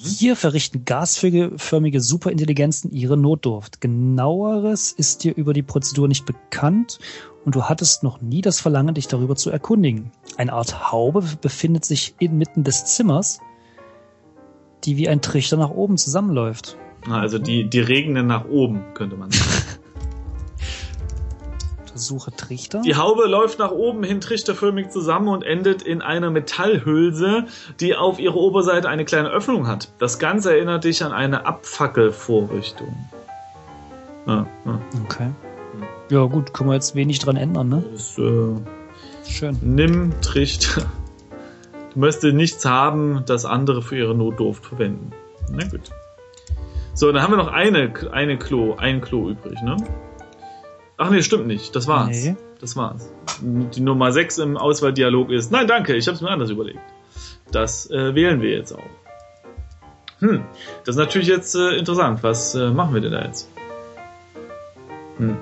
Hier 0.00 0.36
verrichten 0.36 0.84
gasförmige 0.84 2.00
Superintelligenzen 2.00 2.92
ihre 2.92 3.16
Notdurft. 3.16 3.80
Genaueres 3.80 4.92
ist 4.92 5.24
dir 5.24 5.34
über 5.36 5.52
die 5.52 5.64
Prozedur 5.64 6.06
nicht 6.06 6.24
bekannt 6.24 7.00
und 7.44 7.56
du 7.56 7.64
hattest 7.64 8.04
noch 8.04 8.20
nie 8.20 8.40
das 8.40 8.60
Verlangen, 8.60 8.94
dich 8.94 9.08
darüber 9.08 9.34
zu 9.34 9.50
erkundigen. 9.50 10.12
Eine 10.36 10.52
Art 10.52 10.92
Haube 10.92 11.24
befindet 11.40 11.84
sich 11.84 12.14
inmitten 12.20 12.62
des 12.62 12.84
Zimmers, 12.84 13.40
die 14.84 14.96
wie 14.96 15.08
ein 15.08 15.20
Trichter 15.20 15.56
nach 15.56 15.70
oben 15.70 15.98
zusammenläuft. 15.98 16.76
Also 17.10 17.40
die, 17.40 17.68
die 17.68 17.80
regnen 17.80 18.28
nach 18.28 18.44
oben, 18.44 18.84
könnte 18.94 19.16
man 19.16 19.32
sagen. 19.32 19.57
Versuche 21.98 22.30
Trichter. 22.30 22.80
Die 22.82 22.94
Haube 22.94 23.26
läuft 23.26 23.58
nach 23.58 23.72
oben 23.72 24.04
hin 24.04 24.20
trichterförmig 24.20 24.90
zusammen 24.90 25.26
und 25.26 25.42
endet 25.42 25.82
in 25.82 26.00
einer 26.00 26.30
Metallhülse, 26.30 27.46
die 27.80 27.96
auf 27.96 28.20
ihrer 28.20 28.36
Oberseite 28.36 28.88
eine 28.88 29.04
kleine 29.04 29.30
Öffnung 29.30 29.66
hat. 29.66 29.88
Das 29.98 30.20
Ganze 30.20 30.52
erinnert 30.52 30.84
dich 30.84 31.02
an 31.02 31.10
eine 31.10 31.44
Abfackelvorrichtung. 31.44 32.94
Ja, 34.28 34.46
ja. 34.64 34.80
Okay. 35.04 35.30
Ja 36.08 36.24
gut, 36.26 36.54
können 36.54 36.70
wir 36.70 36.74
jetzt 36.74 36.94
wenig 36.94 37.18
dran 37.18 37.36
ändern, 37.36 37.68
ne? 37.68 37.84
Das, 37.92 38.16
äh, 38.16 38.54
Schön. 39.28 39.58
nimm 39.60 40.12
Trichter. 40.20 40.82
Du 41.94 41.98
möchtest 41.98 42.32
nichts 42.32 42.64
haben, 42.64 43.24
das 43.26 43.44
andere 43.44 43.82
für 43.82 43.96
ihre 43.96 44.14
Notdurft 44.14 44.64
verwenden. 44.64 45.10
Na 45.50 45.66
gut. 45.66 45.90
So, 46.94 47.10
dann 47.10 47.24
haben 47.24 47.32
wir 47.32 47.38
noch 47.38 47.52
eine, 47.52 47.92
eine 48.12 48.38
Klo, 48.38 48.76
ein 48.76 49.00
Klo 49.00 49.30
übrig, 49.30 49.60
ne? 49.62 49.76
Ach 50.98 51.10
nee, 51.10 51.22
stimmt 51.22 51.46
nicht. 51.46 51.74
Das 51.74 51.86
war's. 51.86 52.08
Nee. 52.10 52.36
Das 52.60 52.76
war's. 52.76 53.08
Die 53.40 53.80
Nummer 53.80 54.10
6 54.10 54.38
im 54.38 54.56
Auswahldialog 54.56 55.30
ist, 55.30 55.52
nein, 55.52 55.68
danke, 55.68 55.94
ich 55.94 56.08
habe 56.08 56.16
es 56.16 56.20
mir 56.20 56.30
anders 56.30 56.50
überlegt. 56.50 56.80
Das 57.52 57.88
äh, 57.90 58.14
wählen 58.14 58.42
wir 58.42 58.50
jetzt 58.50 58.72
auch. 58.72 58.82
Hm, 60.18 60.44
das 60.84 60.96
ist 60.96 60.98
natürlich 60.98 61.28
jetzt 61.28 61.54
äh, 61.54 61.76
interessant. 61.76 62.22
Was 62.24 62.54
äh, 62.56 62.70
machen 62.70 62.94
wir 62.94 63.00
denn 63.00 63.12
da 63.12 63.24
jetzt? 63.24 63.48
Hm. 65.18 65.36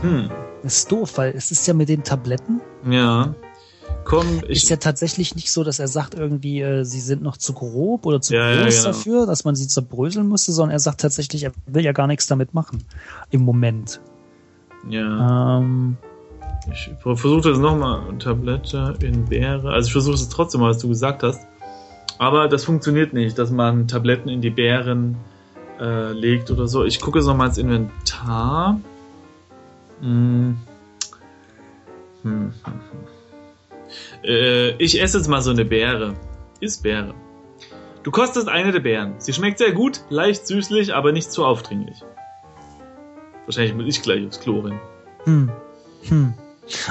Hm. 0.00 0.30
Ist 0.62 0.90
doof, 0.90 1.18
weil 1.18 1.34
es 1.36 1.50
ist 1.50 1.66
ja 1.66 1.74
mit 1.74 1.90
den 1.90 2.02
Tabletten, 2.02 2.60
Ja. 2.88 3.34
Komm, 4.08 4.40
ich. 4.48 4.62
ist 4.62 4.70
ja 4.70 4.76
tatsächlich 4.76 5.34
nicht 5.34 5.52
so, 5.52 5.64
dass 5.64 5.78
er 5.78 5.86
sagt 5.86 6.14
irgendwie, 6.14 6.62
äh, 6.62 6.82
sie 6.84 7.00
sind 7.00 7.22
noch 7.22 7.36
zu 7.36 7.52
grob 7.52 8.06
oder 8.06 8.22
zu 8.22 8.34
Ja, 8.34 8.50
ja, 8.50 8.62
groß 8.62 8.76
genau. 8.76 8.86
dafür, 8.88 9.26
dass 9.26 9.44
man 9.44 9.54
sie 9.54 9.68
zerbröseln 9.68 10.26
musste, 10.26 10.52
sondern 10.52 10.72
er 10.72 10.78
sagt 10.78 11.02
tatsächlich, 11.02 11.44
er 11.44 11.52
will 11.66 11.84
ja 11.84 11.92
gar 11.92 12.06
nichts 12.06 12.26
damit 12.26 12.54
machen. 12.54 12.84
Im 13.30 13.42
Moment. 13.42 14.00
ja. 14.88 15.58
Ähm, 15.58 15.98
Ich 16.72 16.90
versuche 17.02 17.50
das 17.50 17.58
nochmal. 17.58 18.00
Tablette 18.18 18.94
in 19.02 19.26
Beere. 19.26 19.72
Also 19.72 19.88
ich 19.88 19.92
versuche 19.92 20.14
es 20.14 20.28
trotzdem 20.30 20.62
mal, 20.62 20.70
was 20.70 20.78
du 20.78 20.88
gesagt 20.88 21.22
hast. 21.22 21.40
Aber 22.18 22.48
das 22.48 22.64
funktioniert 22.64 23.12
nicht, 23.12 23.38
dass 23.38 23.50
man 23.50 23.88
Tabletten 23.88 24.28
in 24.30 24.40
die 24.40 24.50
Beeren 24.50 25.16
äh, 25.80 26.12
legt 26.12 26.50
oder 26.50 26.66
so. 26.66 26.84
Ich 26.84 27.00
gucke 27.00 27.18
es 27.20 27.26
nochmal 27.26 27.48
ins 27.48 27.58
Inventar. 27.58 28.80
Hm. 30.00 30.56
Hm, 32.22 32.32
hm, 32.32 32.52
hm. 32.64 33.17
Äh, 34.24 34.70
ich 34.82 35.00
esse 35.00 35.18
jetzt 35.18 35.28
mal 35.28 35.40
so 35.42 35.50
eine 35.50 35.64
Beere. 35.64 36.14
Ist 36.60 36.82
Beere. 36.82 37.14
Du 38.02 38.10
kostest 38.10 38.48
eine 38.48 38.72
der 38.72 38.80
Beeren. 38.80 39.14
Sie 39.18 39.32
schmeckt 39.32 39.58
sehr 39.58 39.72
gut, 39.72 40.00
leicht 40.08 40.46
süßlich, 40.46 40.94
aber 40.94 41.12
nicht 41.12 41.30
zu 41.30 41.44
aufdringlich. 41.44 42.02
Wahrscheinlich 43.46 43.74
muss 43.74 43.86
ich 43.86 44.02
gleich 44.02 44.26
aufs 44.26 44.40
Klo 44.40 44.60
rennen. 44.60 44.80
hm, 45.24 45.50
hm. 46.08 46.34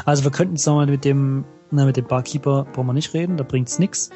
Also 0.06 0.24
wir 0.24 0.32
könnten 0.32 0.56
jetzt 0.56 0.66
nochmal 0.66 0.88
mit 0.88 1.06
dem, 1.06 1.46
na, 1.70 1.86
mit 1.86 1.98
dem 1.98 2.06
Barkeeper 2.06 2.66
brauchen 2.74 2.88
wir 2.88 2.94
nicht 2.94 3.14
reden, 3.14 3.38
da 3.38 3.44
bringt's 3.44 3.78
nix. 3.78 4.10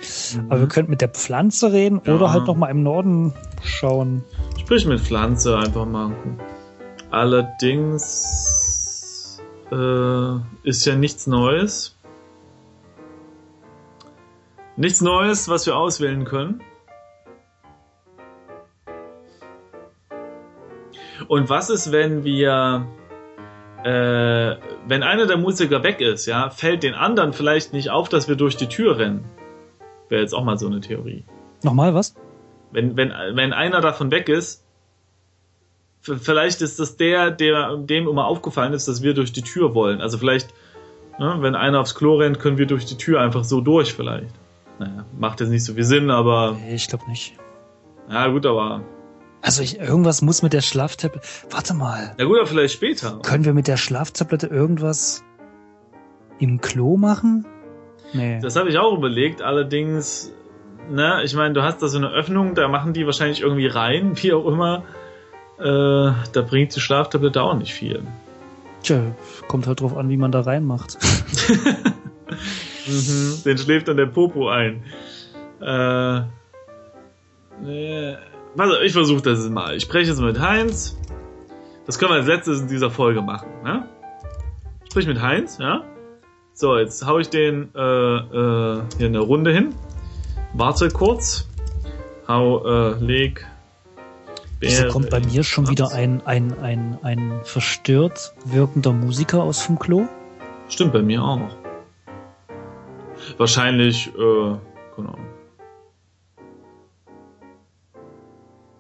Aber 0.50 0.62
wir 0.62 0.67
könnten 0.67 0.89
mit 0.89 1.02
der 1.02 1.10
Pflanze 1.10 1.71
reden 1.71 2.02
Ja. 2.06 2.15
oder 2.15 2.34
halt 2.34 2.47
nochmal 2.47 2.71
im 2.71 2.82
Norden 2.82 3.34
schauen. 3.63 4.24
Sprich 4.60 4.86
mit 4.88 5.00
Pflanze 5.02 5.58
einfach 5.58 5.86
mal. 5.86 6.12
Allerdings 7.71 9.39
äh, 9.71 10.36
ist 10.63 10.86
ja 10.86 10.95
nichts 10.95 11.28
Neues. 11.28 11.95
Nichts 14.78 15.02
Neues, 15.02 15.50
was 15.50 15.66
wir 15.66 15.76
auswählen 15.76 16.26
können. 16.26 16.62
Und 21.28 21.50
was 21.50 21.70
ist, 21.70 21.92
wenn 21.92 22.24
wir, 22.24 22.88
äh, 23.84 24.56
wenn 24.88 25.04
einer 25.04 25.28
der 25.28 25.38
Musiker 25.38 25.84
weg 25.84 26.02
ist, 26.02 26.26
ja, 26.26 26.50
fällt 26.50 26.84
den 26.84 26.94
anderen 26.94 27.34
vielleicht 27.34 27.74
nicht 27.74 27.90
auf, 27.90 28.10
dass 28.10 28.28
wir 28.28 28.36
durch 28.36 28.58
die 28.58 28.68
Tür 28.68 28.98
rennen? 28.98 29.26
Wäre 30.10 30.22
jetzt 30.22 30.34
auch 30.34 30.44
mal 30.44 30.58
so 30.58 30.68
eine 30.68 30.82
Theorie. 30.82 31.24
Nochmal 31.64 31.94
was? 31.94 32.16
Wenn, 32.72 32.98
wenn, 32.98 33.14
wenn 33.34 33.54
einer 33.54 33.82
davon 33.82 34.12
weg 34.12 34.30
ist, 34.30 34.66
vielleicht 36.02 36.62
ist 36.62 36.80
das 36.80 36.98
der, 36.98 37.32
der 37.32 37.78
dem 37.78 38.08
immer 38.08 38.26
aufgefallen 38.26 38.74
ist, 38.74 38.88
dass 38.88 39.04
wir 39.04 39.14
durch 39.14 39.32
die 39.32 39.44
Tür 39.44 39.76
wollen. 39.76 40.02
Also 40.02 40.18
vielleicht, 40.18 40.54
ne, 41.20 41.38
wenn 41.40 41.56
einer 41.56 41.80
aufs 41.80 41.96
Klo 41.96 42.16
rennt, 42.16 42.40
können 42.40 42.58
wir 42.58 42.66
durch 42.66 42.86
die 42.86 42.98
Tür 42.98 43.22
einfach 43.22 43.44
so 43.44 43.62
durch 43.62 43.94
vielleicht. 43.94 44.34
Naja, 44.82 45.06
macht 45.15 45.39
jetzt 45.41 45.50
nicht 45.50 45.63
so 45.63 45.76
viel 45.76 45.84
Sinn, 45.84 46.10
aber. 46.10 46.58
Nee, 46.60 46.74
ich 46.74 46.88
glaube 46.88 47.08
nicht. 47.08 47.36
Ja, 48.10 48.28
gut, 48.30 48.48
aber. 48.48 48.84
Also 49.44 49.62
ich, 49.62 49.80
irgendwas 49.80 50.24
muss 50.24 50.41
mit 50.41 50.54
der 50.54 50.62
Schlaftablette. 50.62 51.24
Warte 51.52 51.76
mal. 51.76 52.15
Na 52.17 52.26
gut, 52.26 52.39
aber 52.39 52.48
vielleicht 52.48 52.74
später. 52.74 53.20
Können 53.22 53.46
wir 53.46 53.54
mit 53.54 53.67
der 53.67 53.78
Schlaftablette 53.78 54.48
irgendwas 54.48 55.24
im 56.39 56.62
Klo 56.62 56.98
machen? 56.98 57.46
Nee. 58.13 58.39
Das 58.41 58.56
habe 58.56 58.70
ich 58.70 58.80
auch 58.80 58.98
überlegt, 58.98 59.44
allerdings, 59.44 60.34
ne, 60.89 61.22
ich 61.24 61.36
meine, 61.36 61.54
du 61.54 61.62
hast 61.62 61.84
da 61.84 61.88
so 61.88 62.00
eine 62.00 62.10
Öffnung, 62.10 62.56
da 62.56 62.67
machen 62.67 62.94
die 62.94 63.06
wahrscheinlich 63.06 63.41
irgendwie 63.41 63.67
rein, 63.67 64.13
wie 64.24 64.34
auch 64.34 64.48
immer. 64.48 64.84
Äh, 65.60 65.63
da 65.63 66.41
bringt 66.41 66.76
die 66.76 66.80
Schlaftablette 66.80 67.44
auch 67.44 67.54
nicht 67.54 67.76
viel. 67.76 68.02
Tja, 68.82 69.00
kommt 69.48 69.67
halt 69.67 69.82
drauf 69.82 69.96
an, 69.96 70.10
wie 70.10 70.17
man 70.17 70.32
da 70.32 70.41
reinmacht. 70.41 70.98
mhm, 72.88 73.44
den 73.46 73.58
schläft 73.58 73.88
dann 73.88 73.98
der 73.98 74.08
Popo 74.08 74.50
ein. 74.50 74.84
Äh, 75.62 76.22
nee. 77.62 78.15
Also, 78.58 78.80
ich 78.82 78.94
versuche 78.94 79.22
das 79.22 79.48
mal. 79.50 79.76
Ich 79.76 79.84
spreche 79.84 80.10
jetzt 80.10 80.22
mit 80.22 80.39
Heinz. 80.39 80.98
Das 81.86 81.98
können 82.00 82.12
wir 82.12 82.17
als 82.17 82.28
letztes 82.28 82.62
in 82.62 82.67
dieser 82.67 82.91
Folge 82.91 83.22
machen. 83.22 83.50
Ne? 83.63 83.88
Sprich 84.89 85.08
mit 85.08 85.22
Heinz, 85.22 85.58
ja? 85.58 85.84
So, 86.54 86.78
jetzt 86.78 87.06
hau 87.06 87.17
ich 87.20 87.30
den 87.30 87.74
äh, 87.76 87.80
äh, 87.80 88.82
hier 88.98 89.08
eine 89.08 89.20
Runde 89.20 89.52
hin. 89.52 89.74
Warte 90.54 90.89
kurz. 90.89 91.48
Hau, 92.28 92.65
äh, 92.65 93.04
leg. 93.04 93.46
Wieso 94.60 94.88
kommt 94.89 95.10
bei 95.10 95.20
mir 95.20 95.44
schon 95.44 95.70
wieder 95.70 95.91
ein, 95.91 96.22
ein, 96.26 96.54
ein, 96.60 97.00
ein 97.02 97.39
verstört 97.44 98.34
wirkender 98.46 98.94
Musiker 98.94 99.41
aus 99.41 99.65
dem 99.65 99.80
Klo? 99.80 100.08
Stimmt 100.70 100.94
bei 100.94 101.02
mir 101.02 101.24
auch. 101.24 101.61
Wahrscheinlich, 103.38 104.08
äh, 104.08 104.58
genau. 104.96 105.17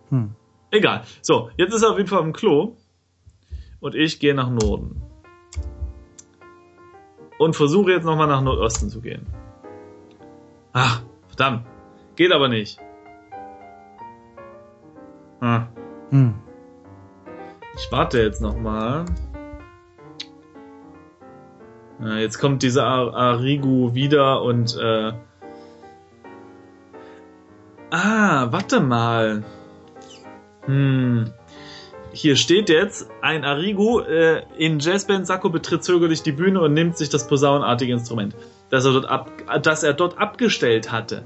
Hm. 0.09 0.35
Egal. 0.71 1.03
So, 1.21 1.49
jetzt 1.57 1.73
ist 1.73 1.83
er 1.83 1.91
auf 1.91 1.97
jeden 1.97 2.09
Fall 2.09 2.21
im 2.21 2.33
Klo. 2.33 2.75
Und 3.79 3.95
ich 3.95 4.19
gehe 4.19 4.33
nach 4.33 4.49
Norden. 4.49 5.01
Und 7.39 7.55
versuche 7.55 7.91
jetzt 7.91 8.05
nochmal 8.05 8.27
nach 8.27 8.41
Nordosten 8.41 8.89
zu 8.89 9.01
gehen. 9.01 9.25
Ach, 10.73 11.01
verdammt. 11.27 11.65
Geht 12.15 12.31
aber 12.31 12.47
nicht. 12.47 12.79
Ah. 15.39 15.67
Hm. 16.11 16.35
Ich 17.75 17.91
warte 17.91 18.21
jetzt 18.21 18.41
nochmal. 18.41 19.05
Ja, 22.01 22.17
jetzt 22.17 22.39
kommt 22.39 22.63
dieser 22.63 22.83
Arigu 22.83 23.93
wieder 23.93 24.41
und 24.41 24.75
äh. 24.77 25.11
Ah, 27.91 28.47
warte 28.51 28.79
mal. 28.79 29.43
Hm. 30.65 31.31
Hier 32.13 32.35
steht 32.35 32.69
jetzt, 32.69 33.09
ein 33.21 33.45
Arigu 33.45 33.99
äh, 33.99 34.43
in 34.57 34.79
Jazzband 34.79 35.27
Sakko 35.27 35.49
betritt 35.49 35.83
zögerlich 35.83 36.23
die 36.23 36.33
Bühne 36.33 36.59
und 36.59 36.73
nimmt 36.73 36.97
sich 36.97 37.09
das 37.09 37.27
posaunenartige 37.27 37.93
Instrument, 37.93 38.35
das 38.69 38.83
er, 38.83 38.91
dort 38.91 39.05
ab, 39.09 39.31
das 39.61 39.83
er 39.83 39.93
dort 39.93 40.17
abgestellt 40.17 40.91
hatte. 40.91 41.23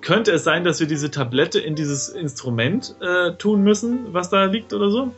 Könnte 0.00 0.32
es 0.32 0.42
sein, 0.42 0.64
dass 0.64 0.80
wir 0.80 0.86
diese 0.86 1.10
Tablette 1.10 1.60
in 1.60 1.74
dieses 1.74 2.08
Instrument 2.08 2.96
äh, 3.00 3.32
tun 3.34 3.62
müssen, 3.62 4.12
was 4.12 4.30
da 4.30 4.44
liegt 4.44 4.72
oder 4.72 4.90
so? 4.90 5.12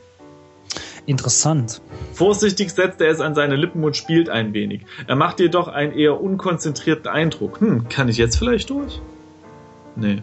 Interessant. 1.07 1.83
Vorsichtig 2.13 2.71
setzt 2.71 3.01
er 3.01 3.11
es 3.11 3.21
an 3.21 3.35
seine 3.35 3.57
Lippen 3.57 3.85
und 3.85 3.97
spielt 3.97 4.29
ein 4.31 4.55
wenig. 4.55 4.83
Er 5.07 5.17
macht 5.17 5.39
jedoch 5.41 5.69
einen 5.69 5.93
eher 5.93 6.21
unkonzentrierten 6.21 7.09
Eindruck. 7.09 7.61
Hm, 7.61 7.89
kann 7.89 8.09
ich 8.09 8.17
jetzt 8.17 8.37
vielleicht 8.37 8.71
durch? 8.71 9.01
Nee. 9.97 10.23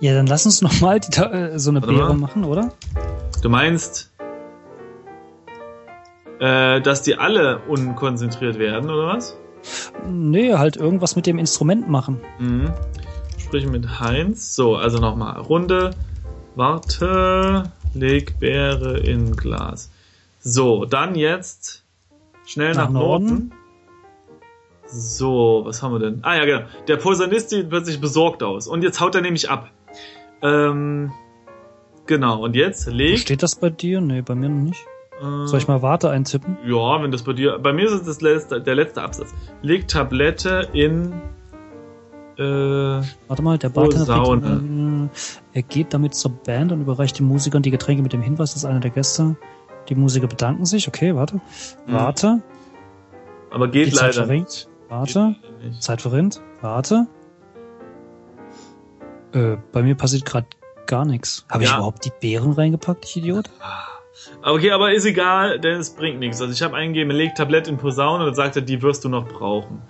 Ja, 0.00 0.14
dann 0.14 0.26
lass 0.26 0.44
uns 0.44 0.60
nochmal 0.60 0.98
äh, 0.98 1.58
so 1.58 1.70
eine 1.70 1.80
Warte 1.80 1.94
Beere 1.94 2.08
mal. 2.08 2.16
machen, 2.16 2.44
oder? 2.44 2.72
Du 3.40 3.48
meinst, 3.48 4.12
äh, 6.40 6.80
dass 6.80 7.02
die 7.02 7.16
alle 7.16 7.60
unkonzentriert 7.68 8.58
werden, 8.58 8.90
oder 8.90 9.06
was? 9.06 9.36
Nee, 10.08 10.54
halt 10.54 10.76
irgendwas 10.76 11.16
mit 11.16 11.26
dem 11.26 11.38
Instrument 11.38 11.88
machen. 11.88 12.20
Mhm. 12.38 12.72
Sprich 13.38 13.66
mit 13.66 14.00
Heinz. 14.00 14.54
So, 14.54 14.76
also 14.76 14.98
nochmal. 14.98 15.40
Runde. 15.40 15.90
Warte. 16.56 17.70
Leg 17.94 18.38
Beere 18.40 18.98
in 18.98 19.36
Glas. 19.36 19.90
So, 20.40 20.84
dann 20.84 21.14
jetzt 21.14 21.82
schnell 22.46 22.74
nach, 22.74 22.86
nach 22.86 22.90
Norden. 22.90 23.26
Norden. 23.26 23.52
So, 24.86 25.62
was 25.64 25.82
haben 25.82 25.92
wir 25.92 26.00
denn? 26.00 26.18
Ah 26.22 26.36
ja, 26.36 26.44
genau. 26.44 26.66
Der 26.86 26.96
Posaunist 26.96 27.50
sieht 27.50 27.70
plötzlich 27.70 28.00
besorgt 28.00 28.42
aus. 28.42 28.66
Und 28.66 28.82
jetzt 28.82 29.00
haut 29.00 29.14
er 29.14 29.22
nämlich 29.22 29.48
ab. 29.48 29.70
Ähm, 30.42 31.12
genau, 32.06 32.42
und 32.42 32.56
jetzt 32.56 32.86
leg. 32.88 33.18
Steht 33.18 33.42
das 33.42 33.56
bei 33.56 33.70
dir? 33.70 34.00
Nee, 34.00 34.20
bei 34.22 34.34
mir 34.34 34.48
noch 34.48 34.62
nicht. 34.62 34.84
Äh, 35.20 35.46
Soll 35.46 35.58
ich 35.58 35.68
mal 35.68 35.80
Warte 35.80 36.10
eintippen? 36.10 36.58
Ja, 36.64 37.02
wenn 37.02 37.10
das 37.10 37.22
bei 37.22 37.32
dir. 37.32 37.58
Bei 37.58 37.72
mir 37.72 37.86
ist 37.86 37.92
es 37.92 38.02
das 38.04 38.20
letzte, 38.20 38.60
der 38.60 38.74
letzte 38.74 39.02
Absatz. 39.02 39.32
Leg 39.62 39.88
Tablette 39.88 40.68
in. 40.72 41.14
Äh, 42.38 42.42
Warte 43.28 43.42
mal, 43.42 43.58
der 43.58 43.68
Bartender 43.68 44.40
äh, 44.42 45.08
er 45.52 45.62
geht 45.62 45.92
damit 45.92 46.14
zur 46.14 46.32
Band 46.32 46.72
und 46.72 46.80
überreicht 46.80 47.18
den 47.18 47.26
Musikern 47.26 47.62
die 47.62 47.70
Getränke 47.70 48.02
mit 48.02 48.12
dem 48.12 48.22
Hinweis, 48.22 48.54
dass 48.54 48.64
einer 48.64 48.80
der 48.80 48.90
Gäste. 48.90 49.36
Die 49.88 49.94
Musiker 49.94 50.28
bedanken 50.28 50.64
sich. 50.64 50.88
Okay, 50.88 51.14
warte. 51.14 51.40
Hm. 51.86 51.94
Warte. 51.94 52.42
Aber 53.50 53.68
geht 53.68 53.88
die 53.88 53.96
leider 53.96 54.26
nicht. 54.26 54.68
Warte. 54.88 55.36
Zeit 55.80 56.00
verrinnt. 56.00 56.40
Warte. 56.60 57.06
Äh, 59.32 59.56
bei 59.72 59.82
mir 59.82 59.94
passiert 59.94 60.24
gerade 60.24 60.46
gar 60.86 61.04
nichts. 61.04 61.44
Habe 61.48 61.64
ja. 61.64 61.70
ich 61.70 61.76
überhaupt 61.76 62.04
die 62.04 62.12
Beeren 62.20 62.52
reingepackt, 62.52 63.04
ich 63.04 63.16
Idiot? 63.16 63.50
Okay, 64.42 64.70
aber 64.70 64.92
ist 64.92 65.04
egal, 65.04 65.58
denn 65.58 65.78
es 65.78 65.90
bringt 65.90 66.18
nichts. 66.18 66.40
Also 66.40 66.52
ich 66.52 66.62
habe 66.62 66.76
eingegeben, 66.76 67.10
leg 67.10 67.34
Tablett 67.34 67.68
in 67.68 67.78
Posaune 67.78 68.20
und 68.20 68.26
dann 68.26 68.34
sagt 68.34 68.56
er, 68.56 68.62
die 68.62 68.82
wirst 68.82 69.04
du 69.04 69.08
noch 69.08 69.26
brauchen. 69.26 69.82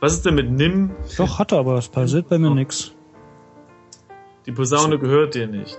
Was 0.00 0.12
ist 0.12 0.26
denn 0.26 0.34
mit 0.34 0.50
Nimm? 0.50 0.94
Doch, 1.16 1.38
hat 1.38 1.52
er, 1.52 1.58
aber 1.58 1.78
es 1.78 1.88
passiert 1.88 2.28
bei 2.28 2.38
mir 2.38 2.50
oh. 2.50 2.54
nichts. 2.54 2.92
Die 4.46 4.52
Posaune 4.52 4.98
gehört 4.98 5.34
dir 5.34 5.46
nicht. 5.46 5.78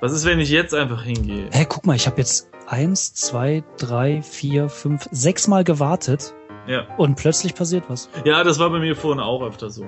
Was 0.00 0.12
ist, 0.12 0.24
wenn 0.26 0.38
ich 0.40 0.50
jetzt 0.50 0.74
einfach 0.74 1.02
hingehe? 1.02 1.48
Hä, 1.50 1.66
guck 1.68 1.86
mal, 1.86 1.96
ich 1.96 2.06
habe 2.06 2.18
jetzt 2.18 2.50
eins, 2.66 3.14
zwei, 3.14 3.64
drei, 3.78 4.22
vier, 4.22 4.68
fünf, 4.68 5.08
sechs 5.10 5.48
Mal 5.48 5.64
gewartet 5.64 6.34
ja. 6.66 6.86
Und 6.96 7.16
plötzlich 7.16 7.54
passiert 7.54 7.84
was. 7.88 8.10
Ja, 8.24 8.42
das 8.42 8.58
war 8.58 8.70
bei 8.70 8.80
mir 8.80 8.96
vorhin 8.96 9.20
auch 9.20 9.42
öfter 9.42 9.70
so. 9.70 9.86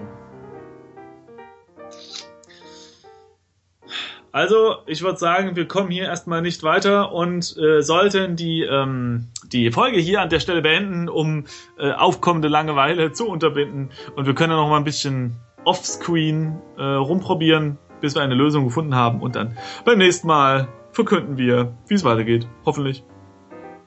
Also, 4.39 4.77
ich 4.87 5.03
würde 5.03 5.19
sagen, 5.19 5.57
wir 5.57 5.67
kommen 5.67 5.91
hier 5.91 6.05
erstmal 6.05 6.43
nicht 6.43 6.63
weiter 6.63 7.11
und 7.11 7.57
äh, 7.59 7.83
sollten 7.83 8.37
die, 8.37 8.63
ähm, 8.63 9.27
die 9.51 9.73
Folge 9.73 9.99
hier 9.99 10.23
an 10.23 10.29
der 10.29 10.39
Stelle 10.39 10.63
beenden, 10.63 11.09
um 11.09 11.47
äh, 11.77 11.91
aufkommende 11.91 12.47
Langeweile 12.47 13.11
zu 13.11 13.27
unterbinden. 13.27 13.91
Und 14.15 14.27
wir 14.27 14.37
können 14.37 14.53
noch 14.53 14.69
mal 14.69 14.77
ein 14.77 14.85
bisschen 14.85 15.35
offscreen 15.65 16.57
äh, 16.77 16.85
rumprobieren, 16.85 17.79
bis 18.01 18.15
wir 18.15 18.23
eine 18.23 18.37
Lösung 18.37 18.63
gefunden 18.63 18.95
haben. 18.95 19.23
Und 19.23 19.35
dann 19.35 19.59
beim 19.85 19.99
nächsten 19.99 20.29
Mal 20.29 20.69
verkünden 20.93 21.37
wir, 21.37 21.77
wie 21.89 21.95
es 21.95 22.05
weitergeht. 22.05 22.47
Hoffentlich. 22.65 23.03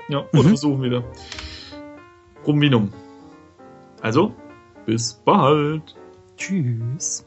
Ja, 0.09 0.25
oder 0.33 0.43
mhm. 0.43 0.47
versuchen 0.49 0.83
wieder. 0.83 1.05
Rumvinum. 2.45 2.91
Also, 4.01 4.35
bis 4.85 5.13
bald. 5.13 5.95
Tschüss. 6.35 7.25